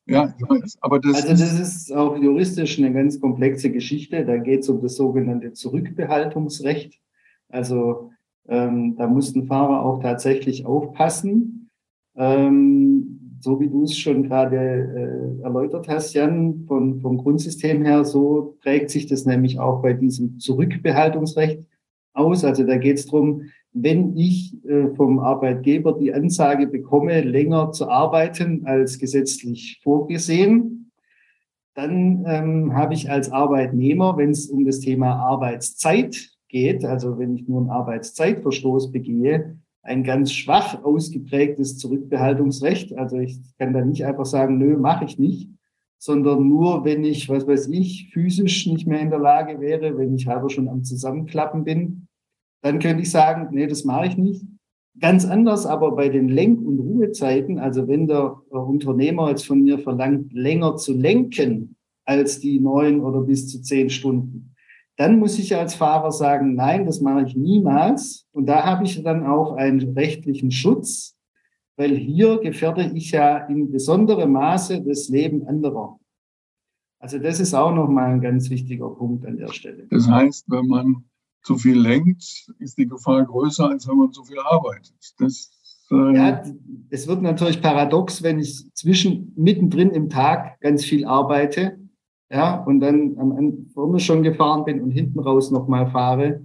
[0.07, 0.79] Ja, ich weiß.
[0.81, 4.25] Aber das also das ist auch juristisch eine ganz komplexe Geschichte.
[4.25, 7.01] Da geht es um das sogenannte Zurückbehaltungsrecht.
[7.49, 8.11] Also
[8.49, 11.71] ähm, da muss ein Fahrer auch tatsächlich aufpassen.
[12.17, 18.05] Ähm, so wie du es schon gerade äh, erläutert hast, Jan, von, vom Grundsystem her,
[18.05, 21.69] so trägt sich das nämlich auch bei diesem Zurückbehaltungsrecht
[22.15, 22.45] aus.
[22.45, 27.89] Also da geht es darum, wenn ich äh, vom Arbeitgeber die Ansage bekomme, länger zu
[27.89, 30.93] arbeiten als gesetzlich vorgesehen,
[31.75, 37.35] dann ähm, habe ich als Arbeitnehmer, wenn es um das Thema Arbeitszeit geht, also wenn
[37.35, 42.97] ich nur einen Arbeitszeitverstoß begehe, ein ganz schwach ausgeprägtes Zurückbehaltungsrecht.
[42.97, 45.51] Also ich kann da nicht einfach sagen, nö, mache ich nicht,
[45.99, 50.15] sondern nur, wenn ich, was weiß ich, physisch nicht mehr in der Lage wäre, wenn
[50.15, 52.07] ich halber schon am Zusammenklappen bin,
[52.63, 54.47] dann könnte ich sagen, nee, das mache ich nicht.
[55.01, 59.81] Ganz anders aber bei den Lenk- und Ruhezeiten, also wenn der Unternehmer jetzt von mir
[59.81, 64.54] verlangt, länger zu lenken als die neun oder bis zu zehn Stunden,
[64.97, 68.27] dann muss ich als Fahrer sagen, nein, das mache ich niemals.
[68.33, 71.17] Und da habe ich dann auch einen rechtlichen Schutz,
[71.77, 75.99] weil hier gefährde ich ja in besonderem Maße das Leben anderer.
[77.01, 79.87] Also das ist auch nochmal ein ganz wichtiger Punkt an der Stelle.
[79.91, 81.05] Das heißt, wenn man
[81.43, 84.95] zu viel lenkt, ist die Gefahr größer, als wenn man zu viel arbeitet.
[85.19, 85.51] Das,
[85.91, 86.43] äh ja,
[86.89, 91.79] es wird natürlich paradox, wenn ich zwischen mittendrin im Tag ganz viel arbeite,
[92.31, 96.45] ja, und dann am vorne schon gefahren bin und hinten raus nochmal fahre,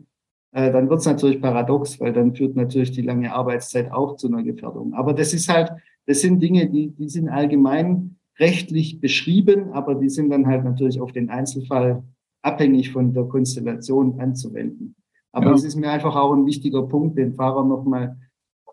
[0.52, 4.28] äh, dann wird es natürlich paradox, weil dann führt natürlich die lange Arbeitszeit auch zu
[4.28, 4.94] einer Gefährdung.
[4.94, 5.72] Aber das ist halt,
[6.06, 11.00] das sind Dinge, die, die sind allgemein rechtlich beschrieben, aber die sind dann halt natürlich
[11.02, 12.04] auf den Einzelfall
[12.42, 14.96] abhängig von der Konstellation anzuwenden.
[15.32, 18.18] Aber es ist mir einfach auch ein wichtiger Punkt, den Fahrern nochmal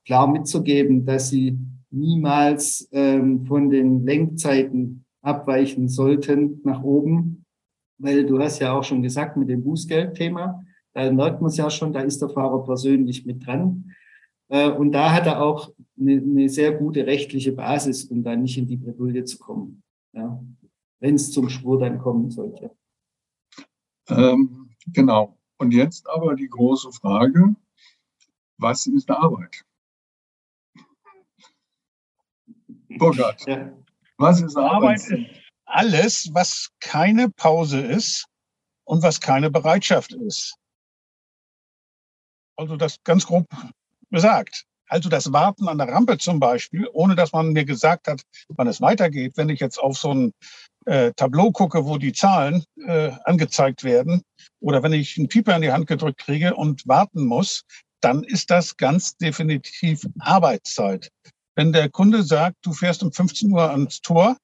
[0.07, 1.59] klar mitzugeben, dass sie
[1.91, 7.45] niemals ähm, von den Lenkzeiten abweichen sollten nach oben,
[7.99, 11.69] weil du hast ja auch schon gesagt mit dem Bußgeldthema, da merkt man es ja
[11.69, 13.93] schon, da ist der Fahrer persönlich mit dran.
[14.49, 18.57] Äh, und da hat er auch eine, eine, sehr gute rechtliche Basis, um da nicht
[18.57, 20.41] in die Bredouille zu kommen, ja,
[21.01, 22.71] wenn es zum Spur dann kommen sollte.
[24.09, 25.37] Ähm, genau.
[25.59, 27.57] Und jetzt aber die große Frage,
[28.59, 29.65] was ist Arbeit?
[32.99, 33.73] Burkhard, ja.
[34.19, 34.73] Was ist Arbeit?
[34.73, 38.27] Arbeit ist alles, was keine Pause ist
[38.85, 40.57] und was keine Bereitschaft ist.
[42.57, 43.47] Also das ganz grob
[44.11, 44.65] gesagt.
[44.89, 48.69] Also das Warten an der Rampe zum Beispiel, ohne dass man mir gesagt hat, wann
[48.69, 49.33] es weitergeht.
[49.37, 50.33] Wenn ich jetzt auf so ein
[50.87, 54.23] äh, Tableau gucke, wo die Zahlen äh, angezeigt werden,
[54.61, 57.63] oder wenn ich einen Pieper in die Hand gedrückt kriege und warten muss,
[58.01, 61.11] dann ist das ganz definitiv Arbeitszeit.
[61.57, 64.37] Wenn der Kunde sagt, du fährst um 15 Uhr ans Tor,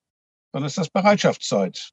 [0.53, 1.91] dann ist das Bereitschaftszeit.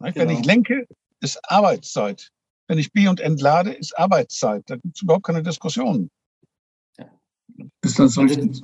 [0.00, 0.14] Genau.
[0.16, 0.86] Wenn ich lenke,
[1.20, 2.30] ist Arbeitszeit.
[2.66, 4.64] Wenn ich B und entlade, ist Arbeitszeit.
[4.66, 6.10] Da gibt es überhaupt keine Diskussion.
[7.82, 8.62] Ist das so richtig?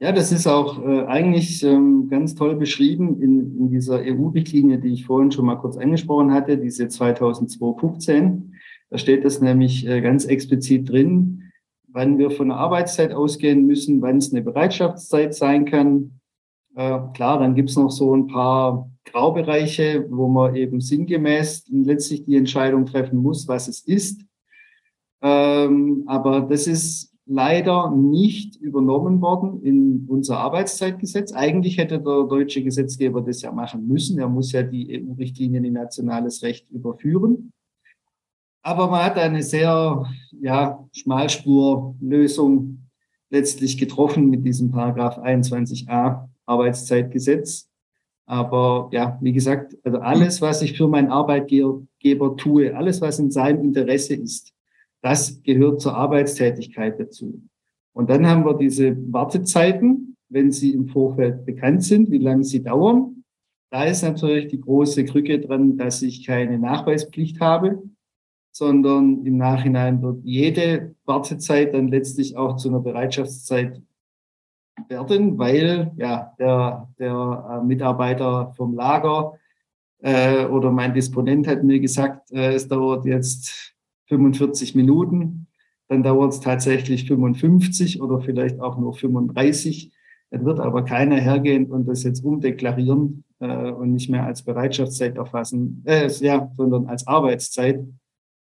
[0.00, 4.92] Ja, das ist auch äh, eigentlich ähm, ganz toll beschrieben in, in dieser EU-Richtlinie, die
[4.92, 8.50] ich vorhin schon mal kurz angesprochen hatte, diese 2002-15.
[8.90, 11.47] Da steht das nämlich äh, ganz explizit drin,
[11.92, 16.20] wann wir von der Arbeitszeit ausgehen müssen, wann es eine Bereitschaftszeit sein kann.
[16.74, 22.36] Äh, klar, dann gibt's noch so ein paar Graubereiche, wo man eben sinngemäß letztlich die
[22.36, 24.22] Entscheidung treffen muss, was es ist.
[25.22, 31.32] Ähm, aber das ist leider nicht übernommen worden in unser Arbeitszeitgesetz.
[31.32, 34.18] Eigentlich hätte der deutsche Gesetzgeber das ja machen müssen.
[34.18, 37.52] Er muss ja die EU-Richtlinien in nationales Recht überführen.
[38.68, 40.04] Aber man hat eine sehr
[40.42, 42.80] ja, Schmalspurlösung
[43.30, 47.66] letztlich getroffen mit diesem Paragraph 21a Arbeitszeitgesetz.
[48.26, 53.30] Aber ja, wie gesagt, also alles, was ich für meinen Arbeitgeber tue, alles, was in
[53.30, 54.52] seinem Interesse ist,
[55.00, 57.40] das gehört zur Arbeitstätigkeit dazu.
[57.94, 62.62] Und dann haben wir diese Wartezeiten, wenn sie im Vorfeld bekannt sind, wie lange sie
[62.62, 63.24] dauern.
[63.70, 67.82] Da ist natürlich die große Krücke dran, dass ich keine Nachweispflicht habe,
[68.58, 73.80] sondern im Nachhinein wird jede Wartezeit dann letztlich auch zu einer Bereitschaftszeit
[74.88, 79.34] werden, weil ja der, der äh, Mitarbeiter vom Lager
[80.00, 85.46] äh, oder mein Disponent hat mir gesagt, äh, es dauert jetzt 45 Minuten,
[85.86, 89.92] dann dauert es tatsächlich 55 oder vielleicht auch nur 35.
[90.30, 95.16] Dann wird aber keiner hergehen und das jetzt umdeklarieren, äh, und nicht mehr als Bereitschaftszeit
[95.16, 97.84] erfassen, äh, ja, sondern als Arbeitszeit,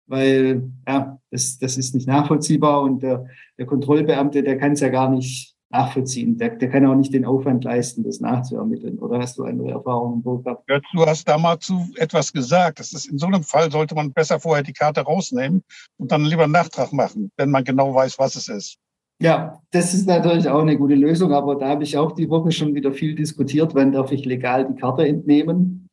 [0.08, 3.26] weil ja, das, das ist nicht nachvollziehbar und der,
[3.58, 6.38] der Kontrollbeamte, der kann es ja gar nicht nachvollziehen.
[6.38, 9.00] Der, der kann auch nicht den Aufwand leisten, das nachzuermitteln.
[9.00, 10.64] Oder hast du andere Erfahrungen, Burkhard?
[10.70, 12.80] Ja, du hast da mal zu etwas gesagt.
[12.80, 15.64] Das ist in so einem Fall sollte man besser vorher die Karte rausnehmen
[15.98, 18.78] und dann lieber einen Nachtrag machen, wenn man genau weiß, was es ist.
[19.20, 22.52] Ja, das ist natürlich auch eine gute Lösung, aber da habe ich auch die Woche
[22.52, 25.87] schon wieder viel diskutiert, wann darf ich legal die Karte entnehmen.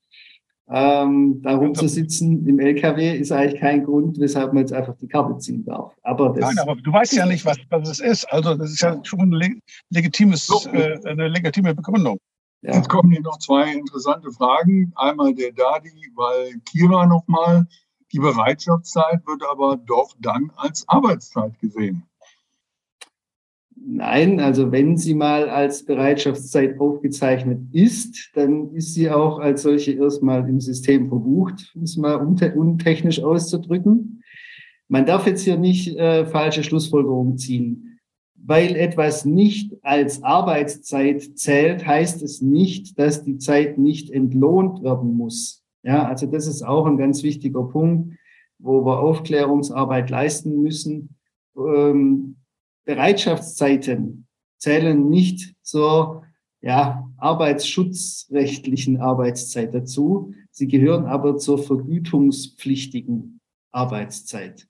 [0.67, 5.37] Ähm, da rumzusitzen im LKW ist eigentlich kein Grund, weshalb man jetzt einfach die Karte
[5.39, 5.95] ziehen darf.
[6.03, 8.25] Aber das Nein, aber du weißt ja nicht, was, was es ist.
[8.33, 12.19] Also das ist ja schon ein legitimes, äh, eine legitime Begründung.
[12.63, 12.77] Ja.
[12.77, 14.91] Jetzt kommen hier noch zwei interessante Fragen.
[14.97, 17.67] Einmal der Dadi, weil Kira nochmal,
[18.13, 22.05] die Bereitschaftszeit wird aber doch dann als Arbeitszeit gesehen.
[23.87, 29.93] Nein, also wenn sie mal als Bereitschaftszeit aufgezeichnet ist, dann ist sie auch als solche
[29.93, 34.23] erstmal im System verbucht, um es mal untechnisch auszudrücken.
[34.89, 37.99] Man darf jetzt hier nicht äh, falsche Schlussfolgerungen ziehen.
[38.47, 45.15] Weil etwas nicht als Arbeitszeit zählt, heißt es nicht, dass die Zeit nicht entlohnt werden
[45.15, 45.63] muss.
[45.83, 48.17] Ja, also das ist auch ein ganz wichtiger Punkt,
[48.59, 51.17] wo wir Aufklärungsarbeit leisten müssen.
[51.57, 52.37] Ähm,
[52.85, 54.27] Bereitschaftszeiten
[54.59, 56.25] zählen nicht zur
[56.61, 60.33] ja, arbeitsschutzrechtlichen Arbeitszeit dazu.
[60.51, 63.41] Sie gehören aber zur vergütungspflichtigen
[63.73, 64.67] Arbeitszeit.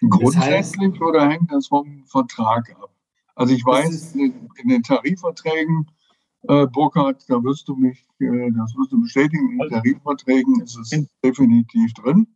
[0.00, 2.90] Grundsätzlich das heißt, oder hängt das vom Vertrag ab?
[3.34, 5.86] Also ich weiß, in, in den Tarifverträgen,
[6.48, 10.60] äh, Burkhard, da wirst du mich, äh, das wirst du bestätigen, in den also Tarifverträgen
[10.60, 12.26] ist es definitiv drin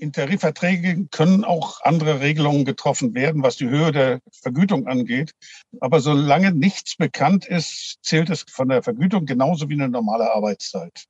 [0.00, 5.32] in Tarifverträgen können auch andere Regelungen getroffen werden, was die Höhe der Vergütung angeht.
[5.80, 11.04] Aber solange nichts bekannt ist, zählt es von der Vergütung genauso wie eine normale Arbeitszeit.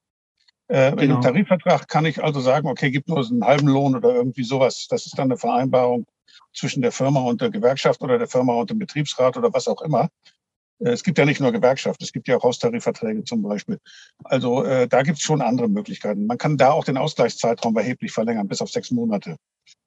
[0.66, 1.03] Äh, genau.
[1.03, 4.44] In einem Tarifvertrag kann ich also sagen, okay, gibt nur einen halben Lohn oder irgendwie
[4.44, 4.87] sowas.
[4.90, 6.07] Das ist dann eine Vereinbarung
[6.53, 9.83] zwischen der Firma und der Gewerkschaft oder der Firma und dem Betriebsrat oder was auch
[9.83, 10.09] immer.
[10.81, 13.79] Äh, es gibt ja nicht nur Gewerkschaft, es gibt ja auch Haustarifverträge zum Beispiel.
[14.25, 16.27] Also äh, da gibt es schon andere Möglichkeiten.
[16.27, 19.37] Man kann da auch den Ausgleichszeitraum erheblich verlängern, bis auf sechs Monate.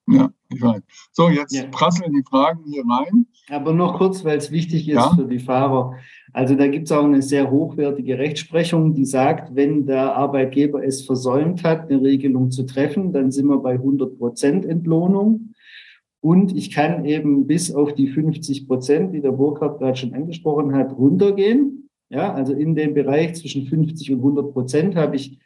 [0.07, 0.81] Ja, ich weiß.
[1.13, 1.65] So, jetzt ja.
[1.71, 3.25] prasseln die Fragen hier rein.
[3.49, 5.15] Aber noch kurz, weil es wichtig ist ja?
[5.15, 5.95] für die Fahrer.
[6.33, 11.05] Also da gibt es auch eine sehr hochwertige Rechtsprechung, die sagt, wenn der Arbeitgeber es
[11.05, 15.52] versäumt hat, eine Regelung zu treffen, dann sind wir bei 100 Prozent Entlohnung.
[16.23, 20.73] Und ich kann eben bis auf die 50 Prozent, die der Burkhardt gerade schon angesprochen
[20.73, 21.89] hat, runtergehen.
[22.07, 25.37] Ja, also in dem Bereich zwischen 50 und 100 Prozent habe ich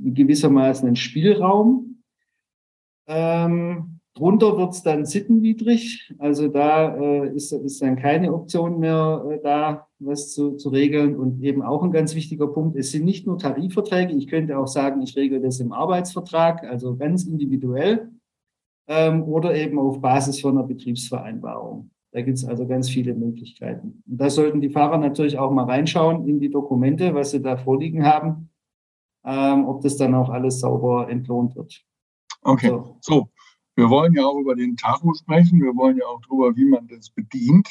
[0.00, 2.02] gewissermaßen einen Spielraum.
[3.06, 6.12] Ähm, drunter wird es dann sittenwidrig.
[6.18, 11.14] Also da äh, ist, ist dann keine Option mehr äh, da, was zu, zu regeln.
[11.14, 14.14] Und eben auch ein ganz wichtiger Punkt, es sind nicht nur Tarifverträge.
[14.14, 18.10] Ich könnte auch sagen, ich regle das im Arbeitsvertrag, also ganz individuell
[18.88, 21.90] ähm, oder eben auf Basis von einer Betriebsvereinbarung.
[22.12, 24.02] Da gibt es also ganz viele Möglichkeiten.
[24.06, 27.56] Und da sollten die Fahrer natürlich auch mal reinschauen in die Dokumente, was sie da
[27.56, 28.50] vorliegen haben,
[29.24, 31.82] ähm, ob das dann auch alles sauber entlohnt wird.
[32.42, 32.96] Okay, so.
[33.00, 33.28] so.
[33.74, 35.62] Wir wollen ja auch über den Tacho sprechen.
[35.62, 37.68] Wir wollen ja auch darüber, wie man das bedient.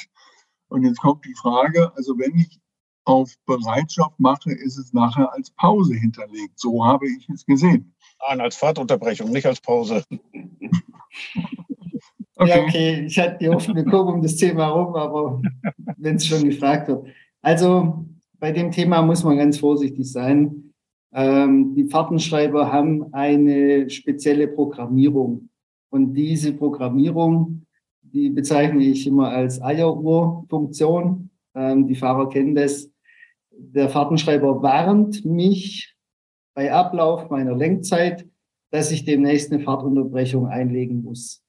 [0.70, 2.60] Und jetzt kommt die Frage, also wenn ich
[3.04, 6.60] auf Bereitschaft mache, ist es nachher als Pause hinterlegt.
[6.60, 7.94] So habe ich es gesehen.
[8.28, 10.04] Nein, als Fahrtunterbrechung, nicht als Pause.
[12.36, 12.50] Okay.
[12.50, 13.04] Ja, okay.
[13.06, 15.42] Ich hatte die Hoffnung, wir gucken um das Thema rum, aber
[15.98, 17.06] wenn es schon gefragt wird.
[17.42, 18.06] Also
[18.40, 20.74] bei dem Thema muss man ganz vorsichtig sein.
[21.14, 25.50] Ähm, die Fahrtenschreiber haben eine spezielle Programmierung.
[25.90, 27.66] Und diese Programmierung,
[28.02, 31.30] die bezeichne ich immer als Eieruhrfunktion.
[31.54, 32.90] Ähm, die Fahrer kennen das.
[33.52, 35.91] Der Fahrtenschreiber warnt mich
[36.54, 38.28] bei Ablauf meiner Lenkzeit,
[38.72, 41.44] dass ich demnächst eine Fahrtunterbrechung einlegen muss.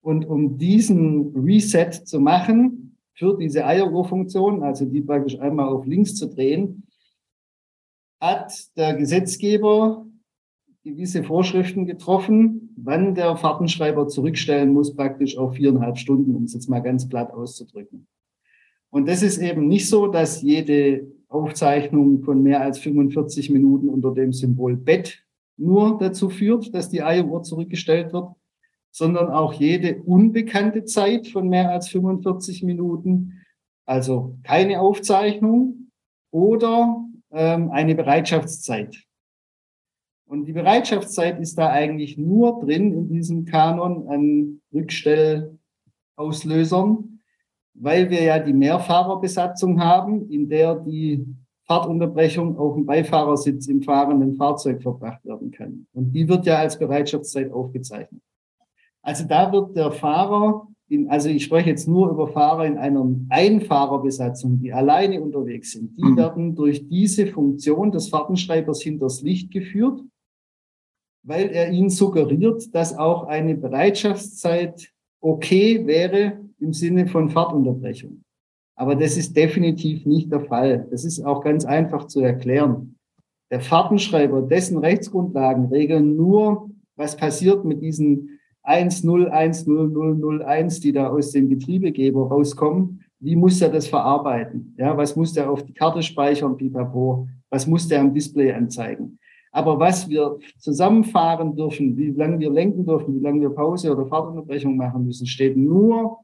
[0.00, 6.14] Und um diesen Reset zu machen, für diese Eieruhrfunktion, also die praktisch einmal auf links
[6.14, 6.86] zu drehen,
[8.20, 10.06] hat der Gesetzgeber
[10.84, 16.68] gewisse Vorschriften getroffen, wann der Fahrtenschreiber zurückstellen muss, praktisch auf viereinhalb Stunden, um es jetzt
[16.68, 18.06] mal ganz platt auszudrücken.
[18.90, 24.14] Und das ist eben nicht so, dass jede Aufzeichnung von mehr als 45 Minuten unter
[24.14, 25.24] dem Symbol Bett
[25.56, 28.30] nur dazu führt, dass die Eieruhr zurückgestellt wird,
[28.90, 33.42] sondern auch jede unbekannte Zeit von mehr als 45 Minuten,
[33.84, 35.90] also keine Aufzeichnung
[36.30, 39.06] oder ähm, eine Bereitschaftszeit.
[40.28, 47.15] Und die Bereitschaftszeit ist da eigentlich nur drin in diesem Kanon an Rückstellauslösern,
[47.78, 51.26] weil wir ja die Mehrfahrerbesatzung haben, in der die
[51.66, 55.86] Fahrtunterbrechung auf dem Beifahrersitz im fahrenden Fahrzeug verbracht werden kann.
[55.92, 58.22] Und die wird ja als Bereitschaftszeit aufgezeichnet.
[59.02, 63.04] Also da wird der Fahrer, in, also ich spreche jetzt nur über Fahrer in einer
[63.28, 66.16] Einfahrerbesatzung, die alleine unterwegs sind, die mhm.
[66.16, 70.00] werden durch diese Funktion des Fahrtenschreibers hinters Licht geführt,
[71.24, 78.22] weil er ihnen suggeriert, dass auch eine Bereitschaftszeit okay wäre im Sinne von Fahrtunterbrechung.
[78.76, 80.86] Aber das ist definitiv nicht der Fall.
[80.90, 82.96] Das ist auch ganz einfach zu erklären.
[83.50, 91.48] Der Fahrtenschreiber, dessen Rechtsgrundlagen regeln nur, was passiert mit diesen 1010001, die da aus dem
[91.48, 93.02] Getriebegeber rauskommen.
[93.20, 94.74] Wie muss er das verarbeiten?
[94.76, 97.28] Ja, was muss er auf die Karte speichern, pipapo?
[97.48, 99.18] Was muss der am Display anzeigen?
[99.52, 104.04] Aber was wir zusammenfahren dürfen, wie lange wir lenken dürfen, wie lange wir Pause oder
[104.04, 106.18] Fahrtunterbrechung machen müssen, steht nur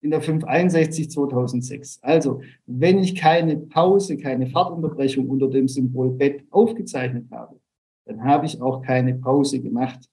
[0.00, 2.00] in der 561 2006.
[2.02, 7.58] Also, wenn ich keine Pause, keine Fahrtunterbrechung unter dem Symbol Bett aufgezeichnet habe,
[8.04, 10.08] dann habe ich auch keine Pause gemacht.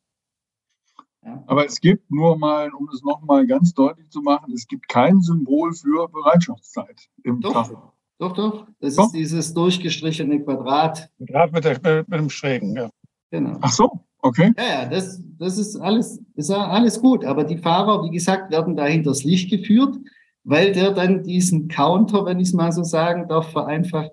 [1.23, 1.43] Ja.
[1.47, 5.21] Aber es gibt nur mal, um es nochmal ganz deutlich zu machen, es gibt kein
[5.21, 7.93] Symbol für Bereitschaftszeit im doch, Tacho.
[8.19, 8.67] Doch, doch.
[8.79, 9.05] Das doch.
[9.05, 11.09] ist dieses durchgestrichene Quadrat.
[11.17, 12.89] Quadrat mit, der, mit dem Schrägen, ja.
[13.31, 13.57] Genau.
[13.61, 14.05] Ach so.
[14.25, 14.53] Okay.
[14.57, 17.25] Ja, ja, das, das ist alles, ist alles gut.
[17.25, 19.97] Aber die Fahrer, wie gesagt, werden da hinters Licht geführt,
[20.45, 24.11] weil der dann diesen Counter, wenn ich es mal so sagen darf, vereinfacht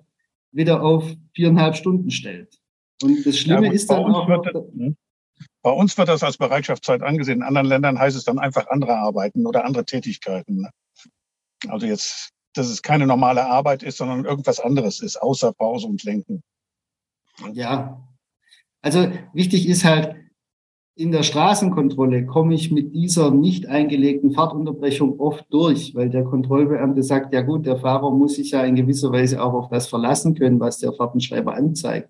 [0.51, 2.59] wieder auf viereinhalb Stunden stellt.
[3.01, 4.27] Und das Schlimme ja, ist dann auch.
[4.27, 4.97] Noch, hm?
[5.61, 7.37] bei uns wird das als Bereitschaftszeit angesehen.
[7.37, 10.57] In anderen Ländern heißt es dann einfach andere Arbeiten oder andere Tätigkeiten.
[10.57, 10.71] Ne?
[11.69, 16.03] Also jetzt, dass es keine normale Arbeit ist, sondern irgendwas anderes ist, außer Pause und
[16.03, 16.43] Lenken.
[17.53, 18.03] Ja,
[18.81, 20.15] also wichtig ist halt,
[20.95, 27.01] in der Straßenkontrolle komme ich mit dieser nicht eingelegten Fahrtunterbrechung oft durch, weil der Kontrollbeamte
[27.01, 30.35] sagt, ja gut, der Fahrer muss sich ja in gewisser Weise auch auf das verlassen
[30.35, 32.09] können, was der Fahrtenschreiber anzeigt.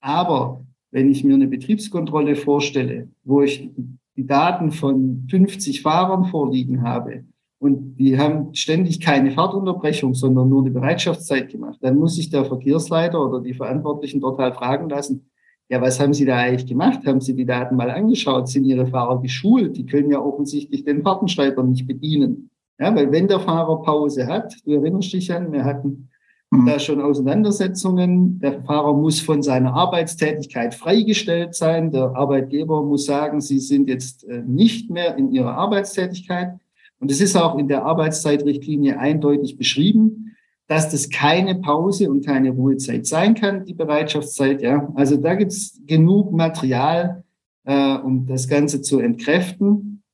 [0.00, 3.70] Aber wenn ich mir eine Betriebskontrolle vorstelle, wo ich
[4.16, 7.24] die Daten von 50 Fahrern vorliegen habe
[7.58, 12.44] und die haben ständig keine Fahrtunterbrechung, sondern nur eine Bereitschaftszeit gemacht, dann muss sich der
[12.44, 15.29] Verkehrsleiter oder die Verantwortlichen dort halt fragen lassen,
[15.70, 17.06] ja, was haben Sie da eigentlich gemacht?
[17.06, 18.48] Haben Sie die Daten mal angeschaut?
[18.48, 19.76] Sind Ihre Fahrer geschult?
[19.76, 22.50] Die können ja offensichtlich den Fahrtenschreiber nicht bedienen.
[22.80, 26.08] Ja, weil wenn der Fahrer Pause hat, du erinnerst dich an, wir hatten
[26.50, 26.66] mhm.
[26.66, 28.40] da schon Auseinandersetzungen.
[28.40, 31.92] Der Fahrer muss von seiner Arbeitstätigkeit freigestellt sein.
[31.92, 36.58] Der Arbeitgeber muss sagen, Sie sind jetzt äh, nicht mehr in Ihrer Arbeitstätigkeit.
[36.98, 40.29] Und es ist auch in der Arbeitszeitrichtlinie eindeutig beschrieben
[40.70, 44.62] dass das keine Pause und keine Ruhezeit sein kann, die Bereitschaftszeit.
[44.62, 47.24] Ja, also da gibt's genug Material,
[47.64, 50.04] äh, um das Ganze zu entkräften.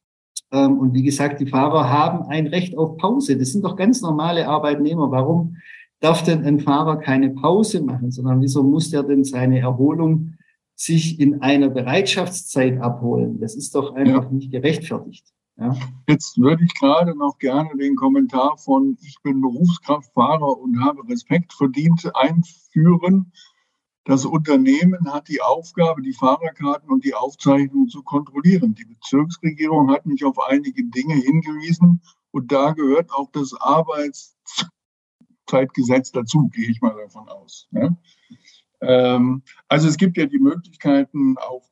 [0.50, 3.36] Ähm, und wie gesagt, die Fahrer haben ein Recht auf Pause.
[3.36, 5.10] Das sind doch ganz normale Arbeitnehmer.
[5.10, 5.58] Warum
[6.00, 10.36] darf denn ein Fahrer keine Pause machen, sondern wieso muss der denn seine Erholung
[10.74, 13.40] sich in einer Bereitschaftszeit abholen?
[13.40, 14.30] Das ist doch einfach ja.
[14.30, 15.35] nicht gerechtfertigt.
[15.58, 15.74] Ja.
[16.06, 21.54] Jetzt würde ich gerade noch gerne den Kommentar von Ich bin Berufskraftfahrer und habe Respekt
[21.54, 23.32] verdient einführen.
[24.04, 28.74] Das Unternehmen hat die Aufgabe, die Fahrerkarten und die Aufzeichnungen zu kontrollieren.
[28.74, 36.48] Die Bezirksregierung hat mich auf einige Dinge hingewiesen und da gehört auch das Arbeitszeitgesetz dazu,
[36.52, 37.66] gehe ich mal davon aus.
[37.72, 37.96] Ja.
[38.80, 41.64] Ähm, also es gibt ja die Möglichkeiten, auch,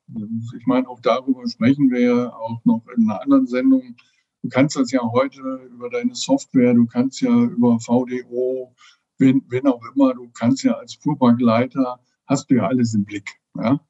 [0.56, 3.96] ich meine, auch darüber sprechen wir ja auch noch in einer anderen Sendung.
[4.42, 5.40] Du kannst das ja heute
[5.72, 8.74] über deine Software, du kannst ja über VDO,
[9.18, 13.30] wen, wen auch immer, du kannst ja als Fuhrparkleiter, hast du ja alles im Blick.
[13.56, 13.80] Ja?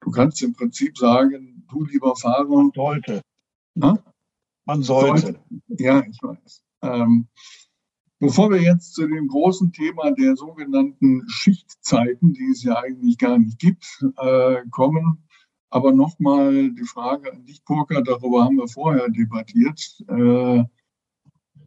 [0.00, 2.44] Du kannst im Prinzip sagen, du lieber Fahrer.
[2.44, 3.22] Man sollte.
[3.74, 3.98] Ja?
[4.66, 5.20] Man sollte.
[5.20, 5.40] sollte.
[5.68, 6.64] Ja, ich weiß.
[6.82, 7.28] Ähm,
[8.24, 13.38] Bevor wir jetzt zu dem großen Thema der sogenannten Schichtzeiten, die es ja eigentlich gar
[13.38, 13.84] nicht gibt,
[14.16, 15.28] äh, kommen,
[15.68, 19.78] aber nochmal die Frage an dich, Burka, darüber haben wir vorher debattiert.
[20.08, 20.64] Äh,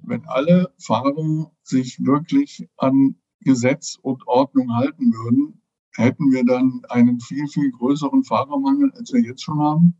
[0.02, 5.62] wenn alle Fahrer sich wirklich an Gesetz und Ordnung halten würden,
[5.94, 9.96] hätten wir dann einen viel, viel größeren Fahrermangel, als wir jetzt schon haben?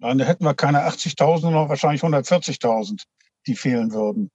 [0.00, 3.04] Dann hätten wir keine 80.000, sondern wahrscheinlich 140.000,
[3.46, 4.28] die fehlen würden.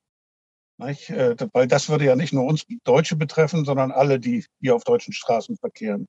[0.78, 1.09] Nicht?
[1.09, 4.84] Äh, weil das würde ja nicht nur uns Deutsche betreffen, sondern alle, die hier auf
[4.84, 6.07] deutschen Straßen verkehren.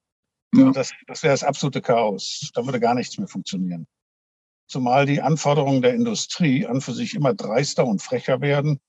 [0.54, 0.70] Ja.
[0.72, 2.50] Das, das wäre das absolute Chaos.
[2.54, 3.86] Da würde gar nichts mehr funktionieren.
[4.68, 8.80] Zumal die Anforderungen der Industrie an für sich immer dreister und frecher werden.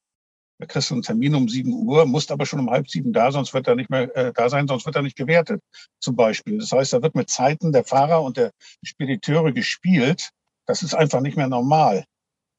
[0.59, 3.31] Da kriegst du einen Termin um sieben Uhr, musst aber schon um halb sieben da,
[3.31, 5.61] sonst wird er nicht mehr äh, da sein, sonst wird er nicht gewertet,
[5.99, 6.57] zum Beispiel.
[6.57, 8.51] Das heißt, da wird mit Zeiten der Fahrer und der
[8.83, 10.31] Spediteure gespielt.
[10.65, 12.05] Das ist einfach nicht mehr normal.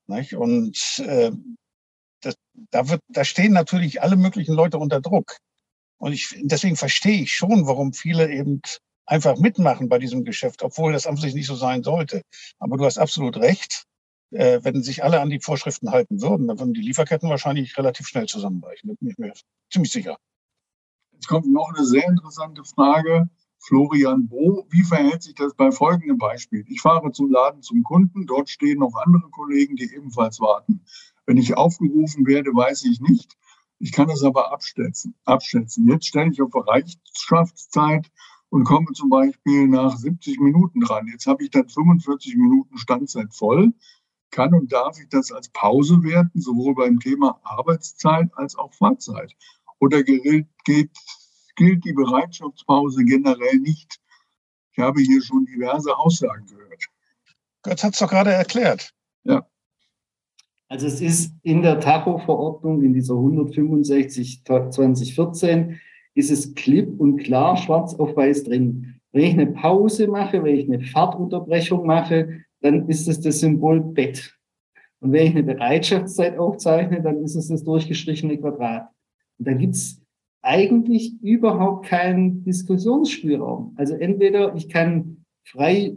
[0.07, 0.35] Nicht?
[0.35, 1.33] Und äh,
[2.21, 2.35] das,
[2.71, 5.37] da, wird, da stehen natürlich alle möglichen Leute unter Druck.
[5.99, 8.61] Und ich, deswegen verstehe ich schon, warum viele eben
[9.07, 12.23] einfach mitmachen bei diesem Geschäft, obwohl das offensichtlich nicht so sein sollte.
[12.59, 13.85] Aber du hast absolut recht.
[14.31, 18.07] Äh, wenn sich alle an die Vorschriften halten würden, dann würden die Lieferketten wahrscheinlich relativ
[18.07, 18.91] schnell zusammenbrechen.
[18.91, 19.33] Da bin ich mir
[19.73, 20.19] ziemlich sicher.
[21.12, 23.29] Jetzt kommt noch eine sehr interessante Frage.
[23.61, 26.64] Florian Bo, wie verhält sich das bei folgendem Beispiel?
[26.69, 30.85] Ich fahre zum Laden zum Kunden, dort stehen noch andere Kollegen, die ebenfalls warten.
[31.29, 33.37] Wenn ich aufgerufen werde, weiß ich nicht.
[33.79, 35.14] Ich kann es aber abschätzen.
[35.26, 35.87] abschätzen.
[35.87, 38.11] Jetzt stelle ich auf Bereitschaftszeit
[38.49, 41.07] und komme zum Beispiel nach 70 Minuten dran.
[41.07, 43.74] Jetzt habe ich dann 45 Minuten Standzeit voll.
[44.31, 49.37] Kann und darf ich das als Pause werten, sowohl beim Thema Arbeitszeit als auch Fahrzeit?
[49.81, 54.01] Oder gilt, gilt die Bereitschaftspause generell nicht?
[54.72, 56.87] Ich habe hier schon diverse Aussagen gehört.
[57.64, 58.95] Götz hat es doch gerade erklärt.
[59.24, 59.47] Ja.
[60.69, 65.81] Also es ist in der Tacho-Verordnung, in dieser 165 2014,
[66.14, 69.01] ist es klipp und klar schwarz auf weiß drin.
[69.12, 73.81] Wenn ich eine Pause mache, wenn ich eine Fahrtunterbrechung mache, dann ist es das Symbol
[73.81, 74.35] Bett.
[75.01, 78.89] Und wenn ich eine Bereitschaftszeit aufzeichne, dann ist es das durchgestrichene Quadrat.
[79.39, 80.03] Und da gibt's
[80.43, 83.75] eigentlich überhaupt keinen Diskussionsspielraum.
[83.77, 85.97] Also entweder ich kann frei,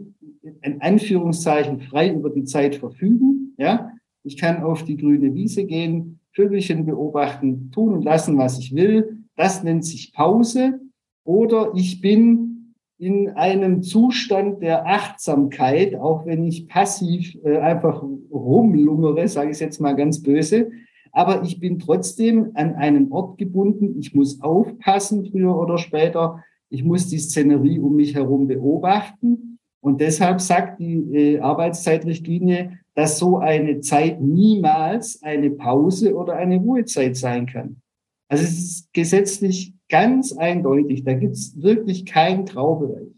[0.62, 3.91] in Anführungszeichen, frei über die Zeit verfügen, ja.
[4.24, 9.18] Ich kann auf die grüne Wiese gehen, Vögelchen beobachten, tun und lassen, was ich will.
[9.36, 10.80] Das nennt sich Pause.
[11.24, 19.26] Oder ich bin in einem Zustand der Achtsamkeit, auch wenn ich passiv äh, einfach rumlungere,
[19.26, 20.70] sage ich jetzt mal ganz böse.
[21.10, 23.98] Aber ich bin trotzdem an einen Ort gebunden.
[23.98, 26.42] Ich muss aufpassen, früher oder später.
[26.70, 29.58] Ich muss die Szenerie um mich herum beobachten.
[29.80, 36.56] Und deshalb sagt die äh, Arbeitszeitrichtlinie, dass so eine Zeit niemals eine Pause oder eine
[36.58, 37.80] Ruhezeit sein kann.
[38.28, 41.04] Also es ist gesetzlich ganz eindeutig.
[41.04, 43.12] Da gibt es wirklich keinen Graubereich.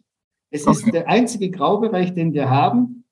[0.50, 3.04] Es ist der einzige Graubereich, den wir haben,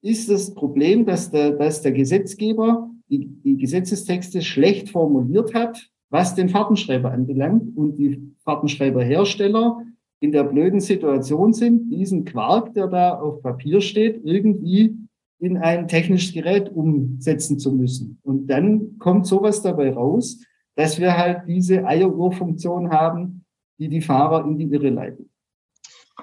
[0.00, 6.34] ist das Problem, dass der, dass der Gesetzgeber die, die Gesetzestexte schlecht formuliert hat, was
[6.34, 9.82] den Fahrtenschreiber anbelangt und die Fahrtenschreiberhersteller
[10.20, 14.96] in der blöden Situation sind, diesen Quark, der da auf Papier steht, irgendwie
[15.38, 18.18] in ein technisches Gerät umsetzen zu müssen.
[18.22, 20.42] Und dann kommt sowas dabei raus,
[20.74, 23.44] dass wir halt diese Eieruhrfunktion haben,
[23.78, 25.26] die die Fahrer in die Irre leitet.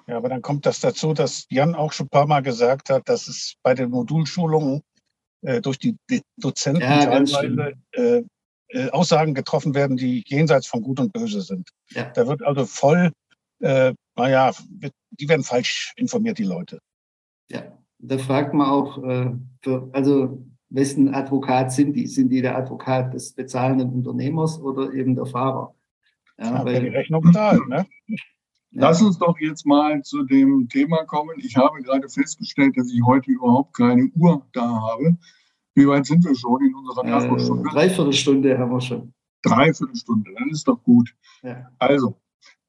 [0.07, 3.07] Ja, aber dann kommt das dazu, dass Jan auch schon ein paar Mal gesagt hat,
[3.09, 4.82] dass es bei den Modulschulungen
[5.41, 5.97] äh, durch die
[6.38, 8.24] Dozenten ja, teilweise äh,
[8.70, 11.70] äh, Aussagen getroffen werden, die jenseits von Gut und Böse sind.
[11.91, 12.11] Ja.
[12.11, 13.11] Da wird also voll,
[13.59, 14.51] äh, naja,
[15.11, 16.80] die werden falsch informiert, die Leute.
[17.49, 17.74] Ja,
[18.08, 19.32] da fragt man auch, äh,
[19.62, 22.08] für, also wessen Advokat sind die?
[22.08, 25.74] Sind die der Advokat des bezahlenden Unternehmers oder eben der Fahrer?
[26.38, 27.86] Ja, ja weil die Rechnung zahlt, ne?
[28.78, 31.36] Lass uns doch jetzt mal zu dem Thema kommen.
[31.38, 35.18] Ich habe gerade festgestellt, dass ich heute überhaupt keine Uhr da habe.
[35.76, 37.70] Wie weit sind wir schon in unserer Nachbarstunde?
[37.70, 39.14] Äh, Dreiviertelstunde haben wir schon.
[39.43, 41.16] Dreiviertelstunde, dann ist doch gut.
[41.41, 41.70] Ja.
[41.80, 42.18] Also,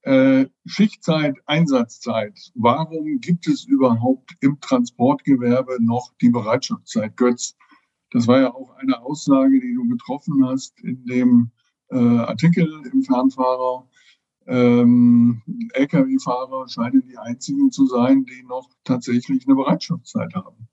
[0.06, 2.38] äh, Schichtzeit, Einsatzzeit.
[2.54, 7.16] Warum gibt es überhaupt im Transportgewerbe noch die Bereitschaftszeit?
[7.16, 7.56] Götz,
[8.12, 11.50] das war ja auch eine Aussage, die du getroffen hast in dem
[11.90, 13.88] äh, Artikel im Fernfahrer.
[14.46, 15.42] Ähm,
[15.72, 20.68] Lkw-Fahrer scheinen die einzigen zu sein, die noch tatsächlich eine Bereitschaftszeit haben.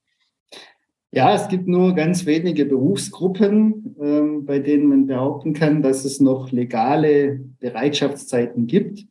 [1.11, 6.19] Ja, es gibt nur ganz wenige Berufsgruppen, ähm, bei denen man behaupten kann, dass es
[6.19, 9.07] noch legale Bereitschaftszeiten gibt.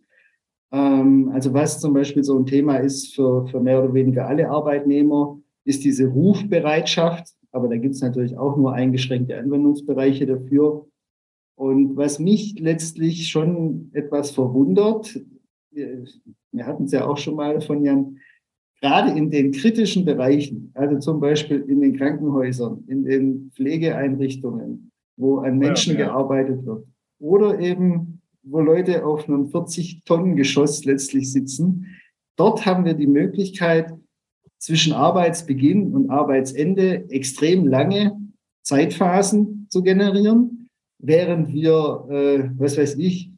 [0.73, 4.49] Ähm, also was zum Beispiel so ein Thema ist für, für mehr oder weniger alle
[4.49, 10.87] Arbeitnehmer, ist diese Rufbereitschaft aber da gibt es natürlich auch nur eingeschränkte Anwendungsbereiche dafür.
[11.55, 15.21] Und was mich letztlich schon etwas verwundert,
[15.71, 18.19] wir hatten es ja auch schon mal von Jan,
[18.81, 25.39] gerade in den kritischen Bereichen, also zum Beispiel in den Krankenhäusern, in den Pflegeeinrichtungen, wo
[25.39, 26.07] an Menschen ja, ja.
[26.07, 26.87] gearbeitet wird,
[27.21, 28.12] oder eben,
[28.43, 31.87] wo Leute auf einem 40-Tonnen-Geschoss letztlich sitzen,
[32.37, 33.93] dort haben wir die Möglichkeit,
[34.59, 38.17] zwischen Arbeitsbeginn und Arbeitsende extrem lange
[38.63, 40.69] Zeitphasen zu generieren,
[40.99, 43.33] während wir, äh, was weiß ich,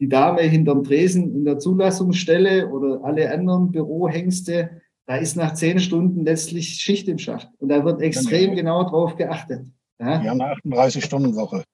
[0.00, 5.80] die Dame hinterm Tresen in der Zulassungsstelle oder alle anderen Bürohengste, da ist nach zehn
[5.80, 7.50] Stunden letztlich Schicht im Schacht.
[7.58, 9.66] Und da wird extrem genau drauf geachtet.
[9.98, 10.22] Ja?
[10.22, 11.64] Wir haben eine 38-Stunden-Woche.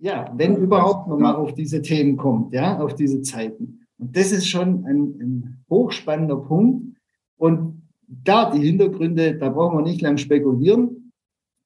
[0.00, 3.80] Ja, wenn überhaupt man mal auf diese Themen kommt, ja, auf diese Zeiten.
[3.98, 6.96] Und das ist schon ein, ein hochspannender Punkt.
[7.36, 11.12] Und da die Hintergründe, da brauchen wir nicht lang spekulieren.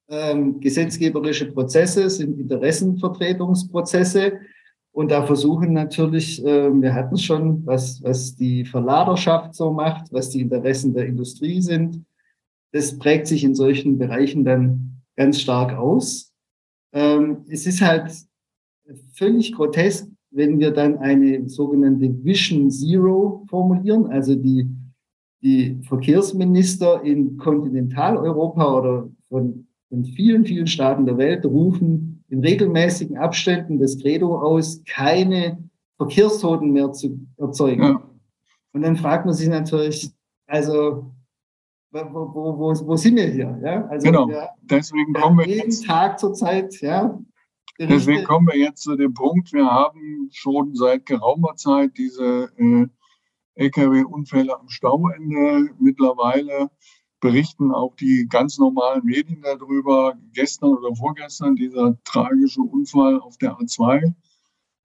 [0.09, 4.33] Ähm, gesetzgeberische Prozesse sind Interessenvertretungsprozesse.
[4.91, 10.11] Und da versuchen natürlich, äh, wir hatten es schon, was, was die Verladerschaft so macht,
[10.11, 12.03] was die Interessen der Industrie sind.
[12.73, 16.32] Das prägt sich in solchen Bereichen dann ganz stark aus.
[16.93, 18.11] Ähm, es ist halt
[19.13, 24.67] völlig grotesk, wenn wir dann eine sogenannte Vision Zero formulieren, also die,
[25.41, 33.17] die Verkehrsminister in Kontinentaleuropa oder von, von vielen, vielen Staaten der Welt rufen in regelmäßigen
[33.17, 35.57] Abständen das Credo aus, keine
[35.97, 37.83] Verkehrstoten mehr zu erzeugen.
[37.83, 38.09] Ja.
[38.73, 40.09] Und dann fragt man sich natürlich,
[40.47, 41.11] also
[41.93, 43.59] wo, wo, wo, wo sind wir hier?
[43.63, 43.85] Ja?
[43.87, 47.17] Also, genau, ja, deswegen kommen wir jeden jetzt, Tag zurzeit, ja,
[47.79, 52.85] Deswegen kommen wir jetzt zu dem Punkt, wir haben schon seit geraumer Zeit diese äh,
[53.55, 55.69] Lkw-Unfälle am Stauende.
[55.79, 56.69] Mittlerweile
[57.19, 60.15] berichten auch die ganz normalen Medien darüber.
[60.33, 64.13] Gestern oder vorgestern dieser tragische Unfall auf der A2.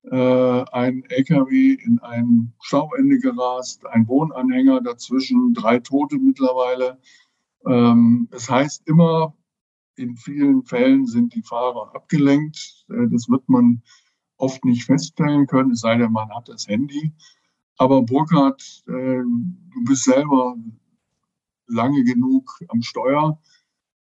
[0.05, 6.99] Äh, ein Lkw in ein Stauende gerast, ein Wohnanhänger dazwischen, drei Tote mittlerweile.
[7.67, 9.35] Ähm, es heißt immer,
[9.97, 12.87] in vielen Fällen sind die Fahrer abgelenkt.
[12.89, 13.83] Äh, das wird man
[14.37, 17.13] oft nicht feststellen können, es sei denn, man hat das Handy.
[17.77, 20.57] Aber Burkhard, äh, du bist selber
[21.67, 23.41] lange genug am Steuer.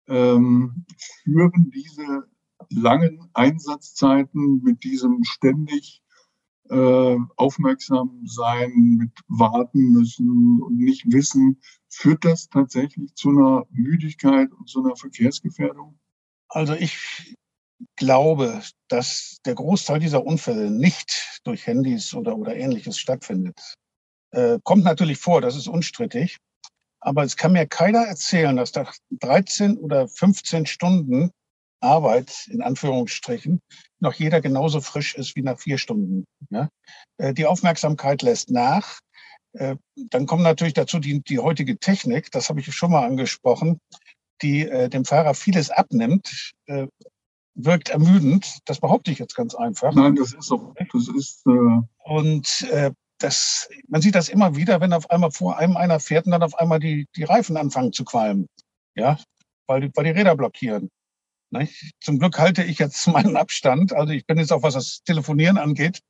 [0.08, 0.86] Ähm,
[1.24, 2.28] führen diese
[2.72, 6.02] langen Einsatzzeiten mit diesem ständig
[6.70, 14.52] äh, aufmerksam sein, mit warten müssen und nicht wissen, führt das tatsächlich zu einer Müdigkeit
[14.54, 16.00] und zu einer Verkehrsgefährdung?
[16.48, 17.36] Also ich
[17.96, 23.76] glaube, dass der Großteil dieser Unfälle nicht durch Handys oder, oder ähnliches stattfindet.
[24.32, 26.38] Äh, kommt natürlich vor, das ist unstrittig.
[27.02, 31.32] Aber es kann mir keiner erzählen, dass nach 13 oder 15 Stunden
[31.82, 33.62] Arbeit, in Anführungsstrichen,
[34.00, 36.26] noch jeder genauso frisch ist wie nach vier Stunden.
[36.50, 36.70] Ja?
[37.18, 39.00] Äh, die Aufmerksamkeit lässt nach.
[39.54, 43.80] Äh, dann kommt natürlich dazu die, die heutige Technik, das habe ich schon mal angesprochen,
[44.42, 46.54] die äh, dem Fahrer vieles abnimmt,
[47.54, 48.60] wirkt ermüdend.
[48.66, 49.94] Das behaupte ich jetzt ganz einfach.
[49.94, 50.74] Nein, das ist so.
[50.94, 55.58] Das ist, äh und äh, das, man sieht das immer wieder, wenn auf einmal vor
[55.58, 58.48] einem einer fährt und dann auf einmal die, die Reifen anfangen zu qualmen.
[58.96, 59.18] Ja,
[59.68, 60.90] weil die, weil die Räder blockieren.
[62.00, 63.94] Zum Glück halte ich jetzt meinen Abstand.
[63.94, 66.02] Also ich bin jetzt auch, was das Telefonieren angeht,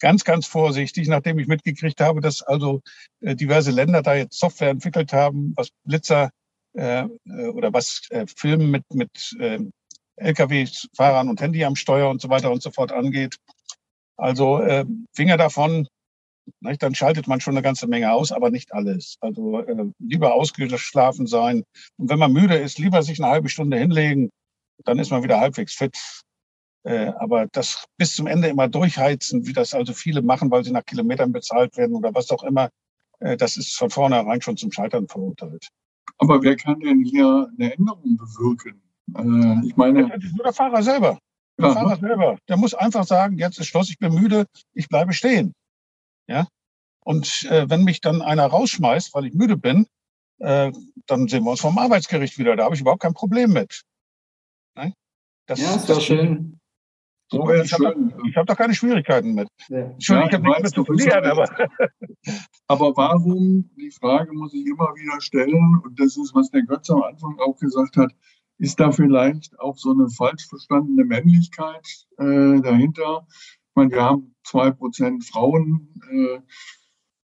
[0.00, 2.82] ganz, ganz vorsichtig, nachdem ich mitgekriegt habe, dass also
[3.20, 6.30] äh, diverse Länder da jetzt Software entwickelt haben, was Blitzer
[6.74, 9.58] äh, äh oder was äh, Filmen mit, mit äh,
[10.16, 13.36] Lkw-Fahrern und Handy am Steuer und so weiter und so fort angeht.
[14.16, 14.84] Also äh,
[15.14, 15.86] Finger davon,
[16.60, 16.82] nicht?
[16.82, 19.16] dann schaltet man schon eine ganze Menge aus, aber nicht alles.
[19.20, 21.64] Also äh, lieber ausgeschlafen sein.
[21.96, 24.30] Und wenn man müde ist, lieber sich eine halbe Stunde hinlegen,
[24.84, 25.96] dann ist man wieder halbwegs fit.
[26.84, 30.70] Äh, aber das bis zum Ende immer durchheizen, wie das also viele machen, weil sie
[30.70, 32.70] nach Kilometern bezahlt werden oder was auch immer,
[33.20, 35.68] äh, das ist von vornherein schon zum Scheitern verurteilt.
[36.18, 38.80] Aber wer kann denn hier eine Änderung bewirken?
[39.16, 40.08] Äh, ich meine.
[40.08, 41.18] Nur der Fahrer selber.
[41.58, 42.00] Der ja, Fahrer ne?
[42.00, 42.38] selber.
[42.48, 45.54] Der muss einfach sagen, jetzt ist Schluss, ich bin müde, ich bleibe stehen.
[46.26, 46.46] Ja.
[47.04, 49.86] Und äh, wenn mich dann einer rausschmeißt, weil ich müde bin,
[50.38, 50.72] äh,
[51.06, 52.54] dann sehen wir uns vom Arbeitsgericht wieder.
[52.54, 53.82] Da habe ich überhaupt kein Problem mit.
[54.78, 54.94] Nein?
[55.46, 56.60] Das, ja, ist doch schön.
[57.30, 59.48] So, ich habe hab doch keine Schwierigkeiten mit.
[59.68, 59.78] Ja.
[59.78, 61.68] Entschuldigung, ja, ich habe nichts zu verlieren, aber.
[62.68, 66.88] aber warum, die Frage muss ich immer wieder stellen, und das ist, was der Götz
[66.90, 68.12] am Anfang auch gesagt hat,
[68.58, 71.86] ist da vielleicht auch so eine falsch verstandene Männlichkeit
[72.18, 73.26] äh, dahinter?
[73.28, 75.88] Ich meine, wir haben zwei Prozent Frauen.
[76.10, 76.38] Äh,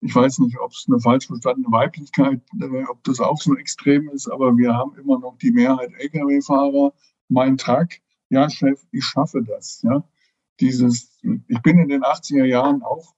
[0.01, 4.09] ich weiß nicht, ob es eine falsch verstandene Weiblichkeit, äh, ob das auch so extrem
[4.09, 6.93] ist, aber wir haben immer noch die Mehrheit Lkw-Fahrer
[7.29, 7.99] mein Tag,
[8.29, 9.81] ja, Chef, ich schaffe das.
[9.83, 10.03] Ja.
[10.59, 11.17] Dieses,
[11.47, 13.13] ich bin in den 80er Jahren auch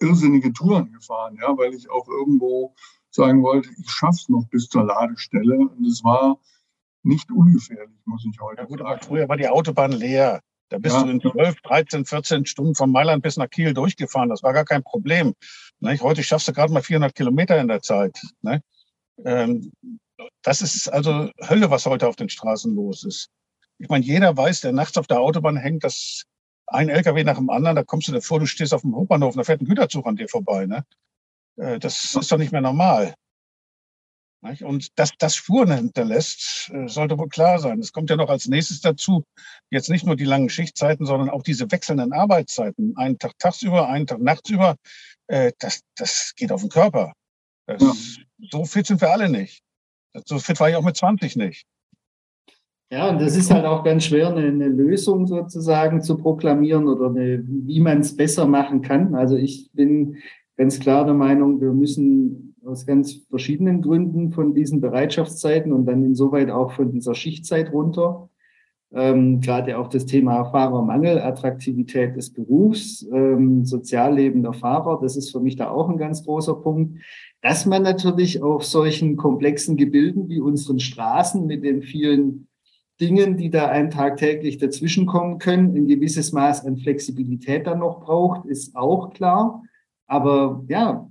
[0.00, 2.74] irrsinnige Touren gefahren, ja, weil ich auch irgendwo
[3.10, 5.58] sagen wollte, ich schaff's noch bis zur Ladestelle.
[5.58, 6.38] Und es war
[7.02, 8.90] nicht ungefährlich, muss ich heute ja, gut, sagen.
[8.90, 10.40] Aber früher war die Autobahn leer.
[10.68, 14.28] Da bist ja, du in 12, 13, 14 Stunden von Mailand bis nach Kiel durchgefahren.
[14.28, 15.34] Das war gar kein Problem.
[15.80, 15.98] Ne?
[16.00, 18.16] Heute schaffst du gerade mal 400 Kilometer in der Zeit.
[18.42, 18.62] Ne?
[19.24, 19.72] Ähm,
[20.42, 23.30] das ist also Hölle, was heute auf den Straßen los ist.
[23.80, 26.24] Ich meine, jeder weiß, der nachts auf der Autobahn hängt, dass
[26.66, 29.42] ein LKW nach dem anderen, da kommst du davor, du stehst auf dem Hauptbahnhof, da
[29.42, 30.66] fährt ein Güterzug an dir vorbei.
[30.66, 30.84] Ne?
[31.56, 33.14] Äh, das ist doch nicht mehr normal.
[34.42, 37.78] Und dass das Spuren hinterlässt, äh, sollte wohl klar sein.
[37.78, 39.24] Es kommt ja noch als nächstes dazu,
[39.70, 42.96] jetzt nicht nur die langen Schichtzeiten, sondern auch diese wechselnden Arbeitszeiten.
[42.96, 44.76] Einen Tag tagsüber, einen Tag nachtsüber.
[45.26, 47.12] Äh, das, das geht auf den Körper.
[47.66, 48.24] Das, ja.
[48.50, 49.62] So fit sind wir alle nicht.
[50.26, 51.66] So fit war ich auch mit 20 nicht.
[52.92, 57.06] Ja, und das ist halt auch ganz schwer, eine, eine Lösung sozusagen zu proklamieren oder
[57.06, 59.14] eine, wie man es besser machen kann.
[59.14, 60.16] Also ich bin
[60.56, 66.02] ganz klar der Meinung, wir müssen aus ganz verschiedenen Gründen von diesen Bereitschaftszeiten und dann
[66.04, 68.28] insoweit auch von dieser Schichtzeit runter.
[68.92, 75.30] Ähm, gerade auch das Thema Fahrermangel, Attraktivität des Berufs, ähm, Sozialleben der Fahrer, das ist
[75.30, 76.98] für mich da auch ein ganz großer Punkt.
[77.40, 82.48] Dass man natürlich auf solchen komplexen Gebilden wie unseren Straßen mit den vielen
[83.00, 88.46] Dingen, die da einen tagtäglich dazwischenkommen können, ein gewisses Maß an Flexibilität dann noch braucht,
[88.46, 89.62] ist auch klar.
[90.06, 91.08] Aber ja,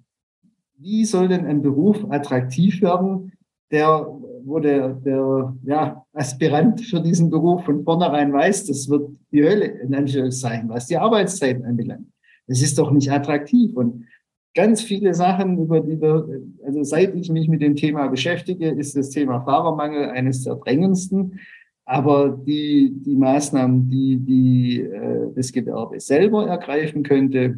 [0.77, 3.33] wie soll denn ein Beruf attraktiv werden,
[3.71, 4.07] der,
[4.43, 9.65] wo der, der ja, Aspirant für diesen Beruf von vornherein weiß, das wird die Hölle
[9.65, 12.07] in Anführungszeichen, was die Arbeitszeiten anbelangt.
[12.47, 13.75] Das ist doch nicht attraktiv.
[13.75, 14.05] Und
[14.55, 16.27] ganz viele Sachen, über die wir,
[16.65, 21.39] also seit ich mich mit dem Thema beschäftige, ist das Thema Fahrermangel eines der drängendsten.
[21.89, 27.57] Aber die, die Maßnahmen, die, die äh, das Gewerbe selber ergreifen könnte,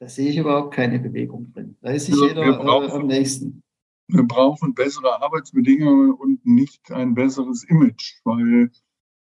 [0.00, 1.76] da sehe ich überhaupt keine Bewegung drin.
[1.82, 3.62] Da ist sich ja, jeder brauchen, äh, am nächsten.
[4.08, 8.70] Wir brauchen bessere Arbeitsbedingungen und nicht ein besseres Image, weil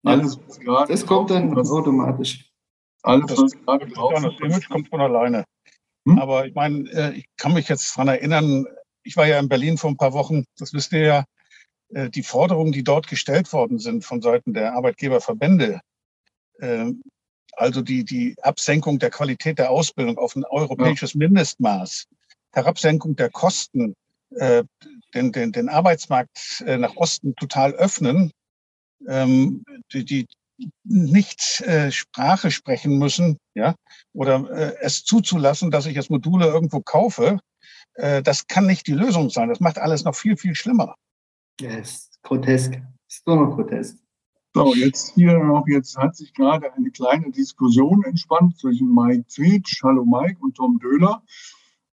[0.04, 0.92] alles, was gerade.
[0.92, 2.52] Das kommt dann was, automatisch.
[3.02, 4.24] Alles, das, was gerade drauf ist.
[4.26, 5.44] Das Image kommt von alleine.
[6.06, 6.20] Hm?
[6.20, 8.64] Aber ich meine, äh, ich kann mich jetzt daran erinnern,
[9.02, 11.24] ich war ja in Berlin vor ein paar Wochen, das wisst ihr ja, äh,
[11.94, 15.80] die Forderungen, die dort gestellt worden sind von Seiten der Arbeitgeberverbände,
[16.58, 16.90] äh,
[17.52, 21.18] also die, die Absenkung der Qualität der Ausbildung auf ein europäisches ja.
[21.18, 22.06] Mindestmaß,
[22.52, 23.94] Herabsenkung der Kosten,
[24.30, 24.64] äh,
[25.14, 28.32] den, den, den Arbeitsmarkt nach Osten total öffnen,
[29.06, 30.26] ähm, die, die
[30.84, 33.74] nicht äh, Sprache sprechen müssen, ja,
[34.12, 37.40] oder äh, es zuzulassen, dass ich jetzt Module irgendwo kaufe,
[37.94, 39.48] äh, das kann nicht die Lösung sein.
[39.48, 40.96] Das macht alles noch viel, viel schlimmer.
[41.60, 42.82] Ja, ist grotesk.
[43.08, 43.98] Ist nur noch grotesk.
[44.54, 49.82] So, jetzt hier noch, jetzt hat sich gerade eine kleine Diskussion entspannt zwischen Mike Zwitsch,
[49.82, 51.22] hallo Mike, und Tom Döhler.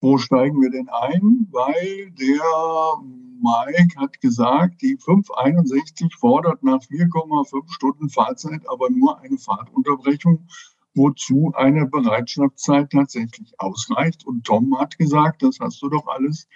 [0.00, 1.46] Wo steigen wir denn ein?
[1.50, 9.36] Weil der Mike hat gesagt, die 561 fordert nach 4,5 Stunden Fahrzeit aber nur eine
[9.36, 10.46] Fahrtunterbrechung,
[10.94, 14.26] wozu eine Bereitschaftszeit tatsächlich ausreicht.
[14.26, 16.48] Und Tom hat gesagt, das hast du doch alles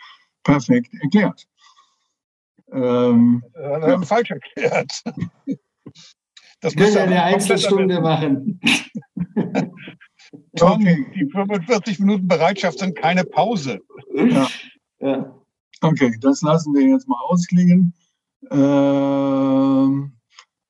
[0.43, 1.47] perfekt erklärt.
[2.73, 4.03] Ähm, ja, ja.
[4.03, 5.03] falsch erklärt.
[6.61, 8.59] Das muss ja eine Einzelstunde machen.
[10.57, 11.07] Tom, okay.
[11.15, 13.81] die 45 Minuten Bereitschaft sind keine Pause.
[14.15, 14.49] Ja.
[15.01, 15.35] ja.
[15.83, 17.93] Okay, das lassen wir jetzt mal ausklingen.
[18.51, 20.13] Ähm,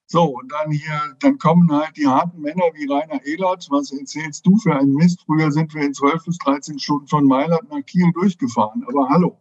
[0.07, 3.67] so, und dann hier, dann kommen halt die harten Männer wie Rainer Ehlert.
[3.71, 5.23] Was erzählst du für einen Mist?
[5.27, 8.85] Früher sind wir in 12 bis 13 Stunden von Mailand nach Kiel durchgefahren.
[8.89, 9.41] Aber hallo,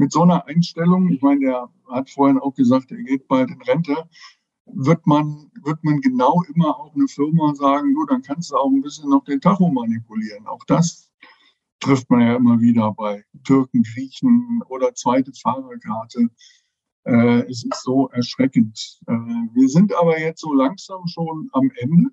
[0.00, 3.60] mit so einer Einstellung, ich meine, der hat vorhin auch gesagt, er geht bald in
[3.60, 4.08] Rente,
[4.64, 8.70] wird man, wird man genau immer auch eine Firma sagen, du, dann kannst du auch
[8.70, 10.46] ein bisschen noch den Tacho manipulieren.
[10.46, 11.10] Auch das
[11.80, 16.30] trifft man ja immer wieder bei Türken, Griechen oder zweite Fahrerkarte.
[17.04, 19.00] Äh, es ist so erschreckend.
[19.06, 22.10] Äh, wir sind aber jetzt so langsam schon am Ende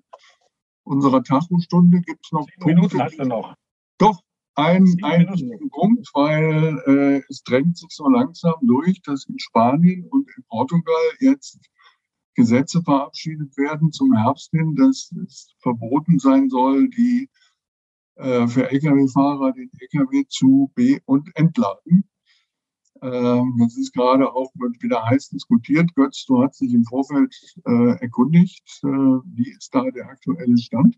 [0.84, 2.02] unserer Tacho-Stunde.
[2.02, 3.54] Gibt es noch Minuten hast du noch.
[3.96, 4.20] Doch,
[4.58, 10.04] ein, ein wichtigen Punkt, weil äh, es drängt sich so langsam durch, dass in Spanien
[10.10, 11.60] und in Portugal jetzt
[12.34, 17.28] Gesetze verabschiedet werden zum Herbst hin, dass es verboten sein soll, die
[18.16, 22.08] äh, für Lkw-Fahrer den Lkw zu be- und entladen.
[23.00, 25.94] Ähm, das ist gerade auch wieder heiß diskutiert.
[25.94, 27.32] Götz, du hast dich im Vorfeld
[27.64, 28.80] äh, erkundigt.
[28.82, 30.96] Äh, wie ist da der aktuelle Stand?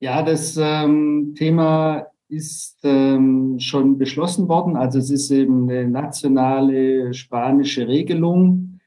[0.00, 4.76] Ja, das ähm, Thema ist ähm, schon beschlossen worden.
[4.76, 8.80] Also es ist eben eine nationale spanische Regelung.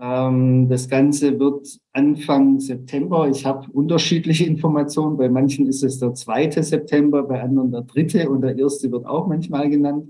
[0.00, 3.28] Ähm, das Ganze wird Anfang September.
[3.28, 5.16] Ich habe unterschiedliche Informationen.
[5.16, 9.06] Bei manchen ist es der zweite September, bei anderen der dritte und der erste wird
[9.06, 10.08] auch manchmal genannt.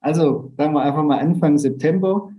[0.00, 2.32] Also sagen wir einfach mal Anfang September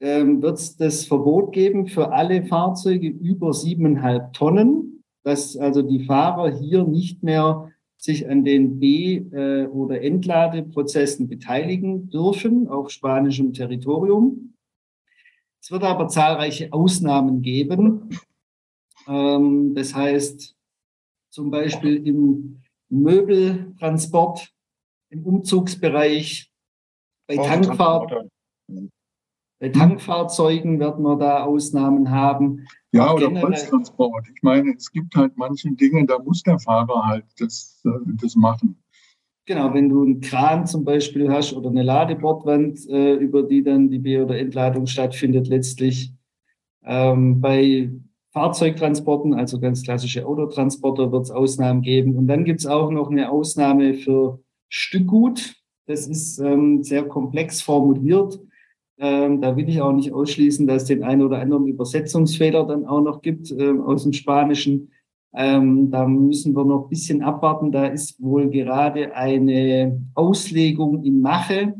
[0.00, 6.04] ähm, wird es das Verbot geben für alle Fahrzeuge über siebeneinhalb Tonnen, dass also die
[6.04, 7.71] Fahrer hier nicht mehr
[8.02, 14.54] sich an den B- äh, oder Entladeprozessen beteiligen dürfen auf spanischem Territorium.
[15.62, 18.10] Es wird aber zahlreiche Ausnahmen geben.
[19.06, 20.56] Ähm, das heißt,
[21.30, 24.52] zum Beispiel im Möbeltransport,
[25.10, 26.50] im Umzugsbereich,
[27.28, 28.26] bei, Tankfahr
[29.62, 32.66] bei Tankfahrzeugen werden wir da Ausnahmen haben.
[32.90, 34.26] Ja, oder Holztransport.
[34.34, 37.90] Ich meine, es gibt halt manche Dinge, da muss der Fahrer halt das, äh,
[38.20, 38.82] das machen.
[39.46, 43.88] Genau, wenn du einen Kran zum Beispiel hast oder eine Ladebordwand, äh, über die dann
[43.88, 46.12] die B- oder Entladung stattfindet, letztlich,
[46.84, 47.92] Ähm, bei
[48.32, 52.16] Fahrzeugtransporten, also ganz klassische Autotransporter, wird es Ausnahmen geben.
[52.16, 55.54] Und dann gibt es auch noch eine Ausnahme für Stückgut.
[55.86, 58.40] Das ist ähm, sehr komplex formuliert.
[59.04, 62.86] Ähm, da will ich auch nicht ausschließen, dass es den einen oder anderen Übersetzungsfehler dann
[62.86, 64.92] auch noch gibt ähm, aus dem Spanischen.
[65.34, 67.72] Ähm, da müssen wir noch ein bisschen abwarten.
[67.72, 71.74] Da ist wohl gerade eine Auslegung in Mache.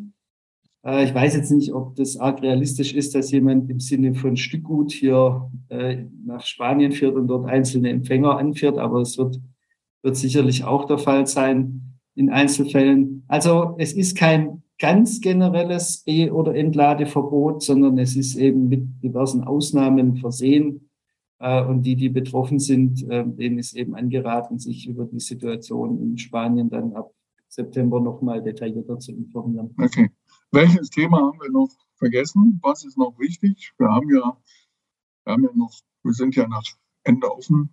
[0.85, 4.37] Äh, ich weiß jetzt nicht, ob das arg realistisch ist, dass jemand im Sinne von
[4.37, 9.41] Stückgut hier äh, nach Spanien führt und dort einzelne Empfänger anführt, aber es wird,
[10.03, 13.23] wird sicherlich auch der Fall sein in Einzelfällen.
[13.29, 19.45] Also es ist kein ganz generelles B- oder Entladeverbot, sondern es ist eben mit diversen
[19.45, 20.91] Ausnahmen versehen.
[21.39, 26.03] Äh, und die, die betroffen sind, äh, denen ist eben angeraten, sich über die Situation
[26.03, 27.15] in Spanien dann ab
[27.49, 29.73] September nochmal detaillierter zu informieren.
[29.81, 30.11] Okay.
[30.51, 32.59] Welches Thema haben wir noch vergessen?
[32.61, 33.73] Was ist noch wichtig?
[33.79, 34.37] Wir haben ja,
[35.25, 35.73] wir haben ja noch,
[36.03, 36.65] wir sind ja nach
[37.05, 37.71] Ende offen.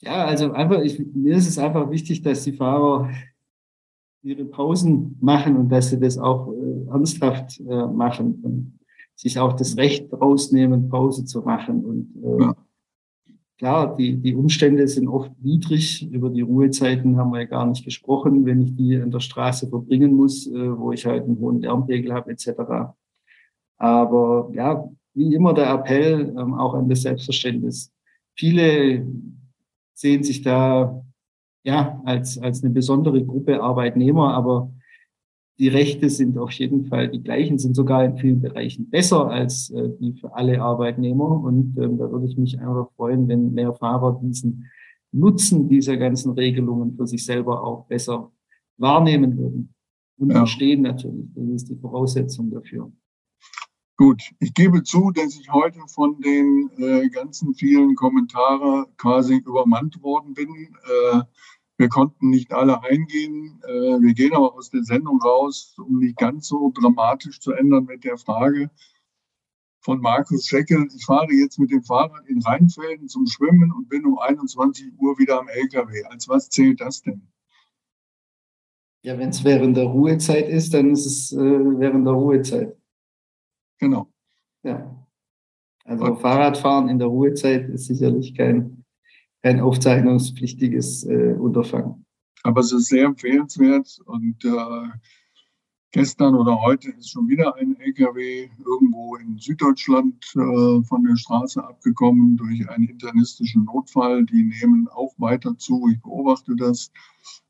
[0.00, 3.08] Ja, also einfach, ich, mir ist es einfach wichtig, dass die Fahrer
[4.26, 8.78] ihre Pausen machen und dass sie das auch äh, ernsthaft äh, machen und
[9.14, 11.84] sich auch das Recht rausnehmen, Pause zu machen.
[11.84, 12.56] Und äh, ja.
[13.56, 16.10] klar, die, die Umstände sind oft widrig.
[16.10, 19.68] Über die Ruhezeiten haben wir ja gar nicht gesprochen, wenn ich die an der Straße
[19.68, 22.50] verbringen muss, äh, wo ich halt einen hohen Lärmpegel habe, etc.
[23.78, 27.92] Aber ja, wie immer der Appell ähm, auch an das Selbstverständnis.
[28.34, 29.06] Viele
[29.94, 31.05] sehen sich da
[31.66, 34.72] ja als, als eine besondere Gruppe Arbeitnehmer, aber
[35.58, 39.70] die Rechte sind auf jeden Fall die gleichen, sind sogar in vielen Bereichen besser als
[39.70, 41.28] äh, die für alle Arbeitnehmer.
[41.28, 44.66] Und ähm, da würde ich mich einfach freuen, wenn mehr Fahrer diesen
[45.12, 48.30] Nutzen dieser ganzen Regelungen für sich selber auch besser
[48.76, 49.74] wahrnehmen würden.
[50.18, 50.38] Und ja.
[50.38, 51.26] verstehen natürlich.
[51.34, 52.92] Das ist die Voraussetzung dafür.
[53.98, 60.02] Gut, ich gebe zu, dass ich heute von den äh, ganzen vielen Kommentaren quasi übermannt
[60.02, 60.50] worden bin.
[60.50, 61.22] Äh,
[61.78, 63.60] wir konnten nicht alle eingehen.
[63.64, 67.84] Äh, wir gehen aber aus der Sendung raus, um nicht ganz so dramatisch zu ändern
[67.84, 68.70] mit der Frage
[69.80, 70.88] von Markus Scheckel.
[70.94, 75.18] Ich fahre jetzt mit dem Fahrrad in Rheinfelden zum Schwimmen und bin um 21 Uhr
[75.18, 76.04] wieder am LKW.
[76.04, 77.28] Als was zählt das denn?
[79.02, 82.76] Ja, wenn es während der Ruhezeit ist, dann ist es äh, während der Ruhezeit.
[83.78, 84.12] Genau.
[84.64, 85.06] Ja.
[85.84, 88.84] Also Und, Fahrradfahren in der Ruhezeit ist sicherlich kein,
[89.46, 92.04] kein aufzeichnungspflichtiges äh, Unterfangen.
[92.42, 94.88] Aber es ist sehr empfehlenswert und äh,
[95.92, 101.62] gestern oder heute ist schon wieder ein LKW irgendwo in Süddeutschland äh, von der Straße
[101.62, 104.26] abgekommen durch einen internistischen Notfall.
[104.26, 105.90] Die nehmen auch weiter zu.
[105.92, 106.90] Ich beobachte das.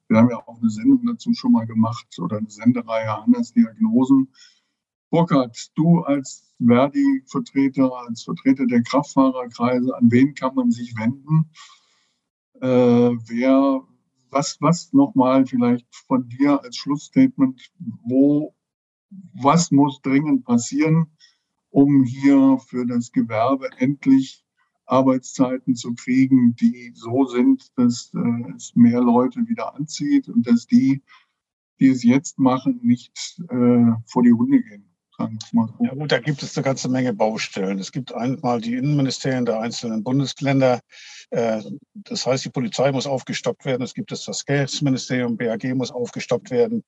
[0.09, 4.28] Wir haben ja auch eine Sendung dazu schon mal gemacht oder eine Sendereihe Hannas Diagnosen.
[5.09, 11.49] Burkhard, du als Verdi-Vertreter, als Vertreter der Kraftfahrerkreise, an wen kann man sich wenden?
[12.61, 12.66] Äh,
[13.28, 13.82] wer,
[14.30, 17.61] was, was nochmal vielleicht von dir als Schlussstatement,
[18.04, 18.54] wo,
[19.34, 21.07] was muss dringend passieren,
[21.70, 24.44] um hier für das Gewerbe endlich
[24.86, 30.66] Arbeitszeiten zu kriegen, die so sind, dass äh, es mehr Leute wieder anzieht und dass
[30.66, 31.02] die,
[31.80, 34.95] die es jetzt machen, nicht äh, vor die Hunde gehen
[35.81, 37.79] Ja gut, da gibt es eine ganze Menge Baustellen.
[37.79, 40.81] Es gibt einmal die Innenministerien der einzelnen Bundesländer.
[41.31, 41.62] Äh,
[41.95, 43.83] das heißt, die Polizei muss aufgestockt werden.
[43.83, 46.85] Es gibt das Verkehrsministerium, BAG muss aufgestockt werden.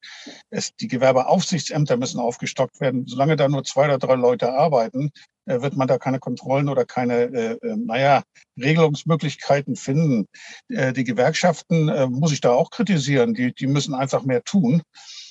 [0.50, 3.06] Es, die Gewerbeaufsichtsämter müssen aufgestockt werden.
[3.06, 5.10] Solange da nur zwei oder drei Leute arbeiten,
[5.46, 8.22] äh, wird man da keine Kontrollen oder keine, äh, äh naja,
[8.60, 10.26] Regelungsmöglichkeiten finden.
[10.68, 13.34] Die Gewerkschaften muss ich da auch kritisieren.
[13.34, 14.82] Die, die müssen einfach mehr tun.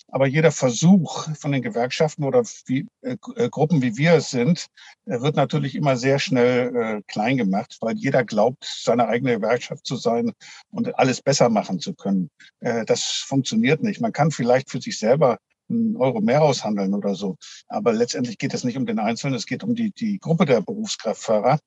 [0.09, 4.67] Aber jeder Versuch von den Gewerkschaften oder wie, äh, äh, Gruppen, wie wir es sind,
[5.05, 9.85] äh, wird natürlich immer sehr schnell äh, klein gemacht, weil jeder glaubt, seine eigene Gewerkschaft
[9.85, 10.31] zu sein
[10.71, 12.29] und alles besser machen zu können.
[12.61, 13.99] Äh, das funktioniert nicht.
[13.99, 15.39] Man kann vielleicht für sich selber
[15.69, 17.35] einen Euro mehr aushandeln oder so.
[17.67, 20.61] Aber letztendlich geht es nicht um den Einzelnen, es geht um die, die Gruppe der
[20.61, 21.59] Berufskraftfahrer.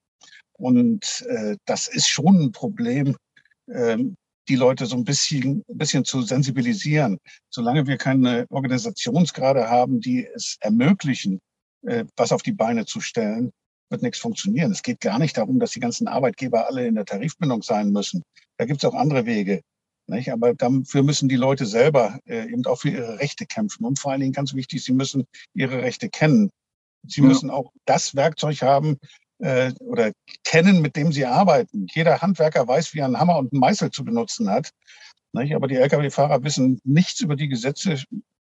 [0.55, 3.16] Und äh, das ist schon ein Problem,
[3.68, 4.16] ähm,
[4.51, 7.18] die Leute so ein bisschen, ein bisschen zu sensibilisieren.
[7.51, 11.40] Solange wir keine Organisationsgrade haben, die es ermöglichen,
[11.86, 13.53] äh, was auf die Beine zu stellen,
[13.90, 14.72] wird nichts funktionieren.
[14.72, 18.22] Es geht gar nicht darum, dass die ganzen Arbeitgeber alle in der Tarifbindung sein müssen.
[18.59, 19.62] Da gibt es auch andere Wege.
[20.09, 20.32] Nicht?
[20.32, 23.84] Aber dafür müssen die Leute selber äh, eben auch für ihre Rechte kämpfen.
[23.84, 26.51] Und vor allen Dingen ganz wichtig, sie müssen ihre Rechte kennen.
[27.07, 27.28] Sie ja.
[27.28, 28.98] müssen auch das Werkzeug haben,
[29.41, 30.12] äh, oder
[30.45, 31.86] kennen, mit dem sie arbeiten.
[31.93, 34.70] Jeder Handwerker weiß, wie er einen Hammer und einen Meißel zu benutzen hat.
[35.32, 35.55] Nicht?
[35.55, 38.03] Aber die Lkw-Fahrer wissen nichts über die Gesetze,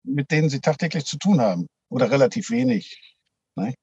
[0.04, 1.68] mit denen sie tagtäglich zu tun haben.
[1.90, 3.18] Oder relativ wenig.
[3.56, 3.78] Nicht?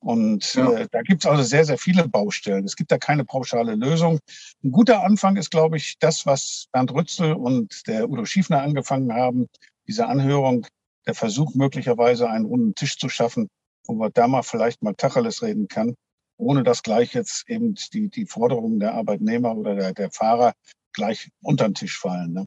[0.00, 0.72] Und ja.
[0.72, 2.64] äh, da gibt es also sehr, sehr viele Baustellen.
[2.64, 4.20] Es gibt da keine pauschale Lösung.
[4.62, 9.12] Ein guter Anfang ist, glaube ich, das, was Bernd Rützel und der Udo Schiefner angefangen
[9.12, 9.48] haben,
[9.88, 10.66] diese Anhörung,
[11.06, 13.48] der Versuch möglicherweise einen runden Tisch zu schaffen,
[13.86, 15.94] wo man da mal vielleicht mal Tacheles reden kann,
[16.38, 20.54] ohne dass gleich jetzt eben die, die Forderungen der Arbeitnehmer oder der, der Fahrer
[20.92, 22.32] gleich unter den Tisch fallen.
[22.32, 22.46] Ne?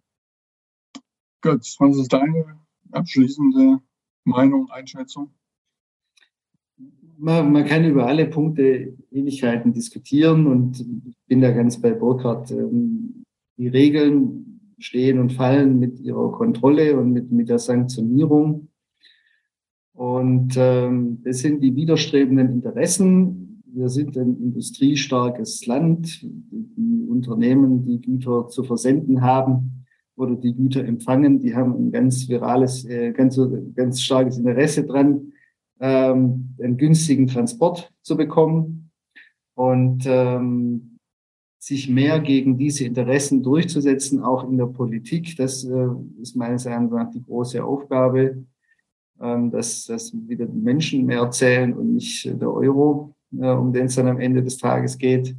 [1.41, 2.59] Götz, was ist deine
[2.91, 3.79] abschließende
[4.23, 5.31] Meinung, Einschätzung?
[7.17, 12.49] Man, man, kann über alle Punkte Ewigkeiten diskutieren und ich bin da ganz bei Burkhardt.
[12.51, 13.23] Ähm,
[13.57, 18.69] die Regeln stehen und fallen mit ihrer Kontrolle und mit, mit der Sanktionierung.
[19.93, 23.50] Und ähm, das sind die widerstrebenden Interessen.
[23.73, 26.21] Wir sind ein industriestarkes Land.
[26.21, 32.27] Die Unternehmen, die Güter zu versenden haben oder die Güter empfangen, die haben ein ganz
[32.27, 33.39] virales, äh, ganz,
[33.75, 35.31] ganz starkes Interesse dran,
[35.79, 38.91] ähm, einen günstigen Transport zu bekommen.
[39.55, 40.97] Und ähm,
[41.61, 45.35] sich mehr gegen diese Interessen durchzusetzen, auch in der Politik.
[45.37, 45.87] Das äh,
[46.19, 48.43] ist meines Erachtens die große Aufgabe,
[49.21, 53.85] ähm, dass, dass wieder die Menschen mehr zählen und nicht der Euro, äh, um den
[53.85, 55.35] es dann am Ende des Tages geht.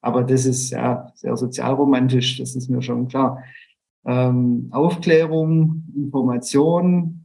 [0.00, 3.42] Aber das ist ja sehr sozialromantisch, das ist mir schon klar.
[4.06, 7.24] Ähm, Aufklärung, Information,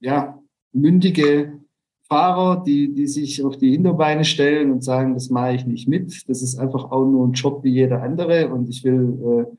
[0.00, 0.38] ja,
[0.72, 1.60] mündige
[2.08, 6.28] Fahrer, die, die sich auf die Hinterbeine stellen und sagen, das mache ich nicht mit.
[6.28, 9.56] Das ist einfach auch nur ein Job wie jeder andere und ich will äh,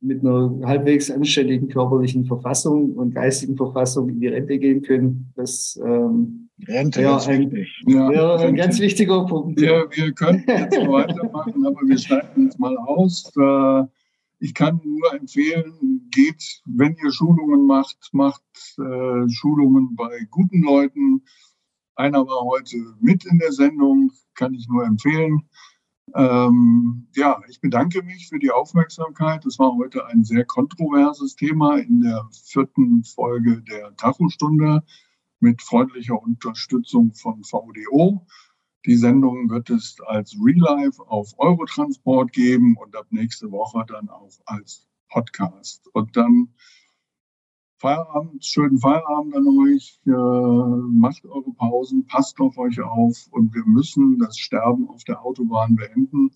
[0.00, 5.32] mit einer halbwegs anständigen körperlichen Verfassung und geistigen Verfassung in die Rente gehen können.
[5.36, 9.60] Das ähm, Rente ja, ein, ja, wäre ein ganz wichtiger Punkt.
[9.60, 13.32] Wir, wir könnten jetzt weitermachen, aber wir schneiden jetzt mal aus.
[14.38, 18.42] Ich kann nur empfehlen, geht, wenn ihr Schulungen macht, macht
[18.78, 21.22] äh, Schulungen bei guten Leuten,
[21.94, 25.48] einer war heute mit in der Sendung, kann ich nur empfehlen.
[26.14, 29.44] Ähm, ja, ich bedanke mich für die Aufmerksamkeit.
[29.46, 34.82] Es war heute ein sehr kontroverses Thema in der vierten Folge der Tachostunde
[35.40, 38.26] mit freundlicher Unterstützung von VDO.
[38.86, 44.08] Die Sendung wird es als Real Life auf Eurotransport geben und ab nächste Woche dann
[44.08, 45.88] auch als Podcast.
[45.92, 46.54] Und dann
[47.78, 50.00] Feierabend, schönen Feierabend an euch.
[50.06, 55.22] Äh, macht eure Pausen, passt auf euch auf und wir müssen das Sterben auf der
[55.22, 56.30] Autobahn beenden.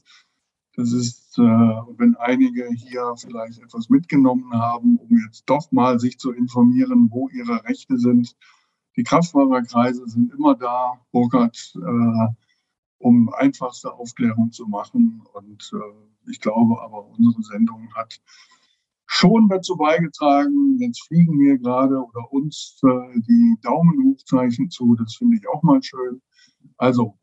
[0.76, 6.18] Das ist, äh, wenn einige hier vielleicht etwas mitgenommen haben, um jetzt doch mal sich
[6.18, 8.36] zu informieren, wo ihre Rechte sind.
[8.96, 12.26] Die Kraftfahrerkreise sind immer da, Burkhard, äh,
[12.98, 15.22] um einfachste Aufklärung zu machen.
[15.32, 18.20] Und äh, ich glaube aber, unsere Sendung hat
[19.06, 20.78] schon dazu beigetragen.
[20.78, 24.94] Jetzt fliegen mir gerade oder uns äh, die Daumenhochzeichen zu.
[24.96, 26.22] Das finde ich auch mal schön.
[26.76, 27.18] Also,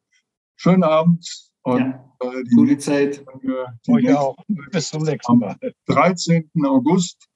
[0.55, 1.47] schönen Abend.
[1.63, 3.23] Und, ja, äh, die gute Zeit.
[3.25, 4.35] Folge, die Euch auch.
[4.71, 5.57] Bis zum nächsten Mal.
[5.61, 6.49] Am 13.
[6.65, 7.27] August.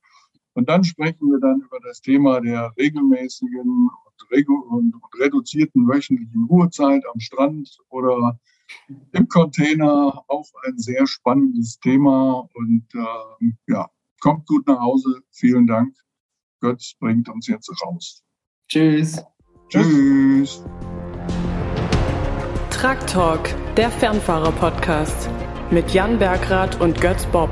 [0.54, 6.46] Und dann sprechen wir dann über das Thema der regelmäßigen und, regu und reduzierten wöchentlichen
[6.46, 8.40] Ruhezeit am Strand oder
[9.14, 10.24] im Container.
[10.28, 12.48] Auch ein sehr spannendes Thema.
[12.54, 13.90] Und äh, ja,
[14.22, 15.24] Kommt gut nach Hause.
[15.32, 15.96] Vielen Dank.
[16.62, 18.24] Götz bringt uns jetzt raus.
[18.68, 19.20] Tschüss.
[19.68, 20.64] Tschüss.
[22.70, 25.30] Truck Talk, der Fernfahrer-Podcast
[25.72, 27.50] mit Jan Bergrath und Götz Bob.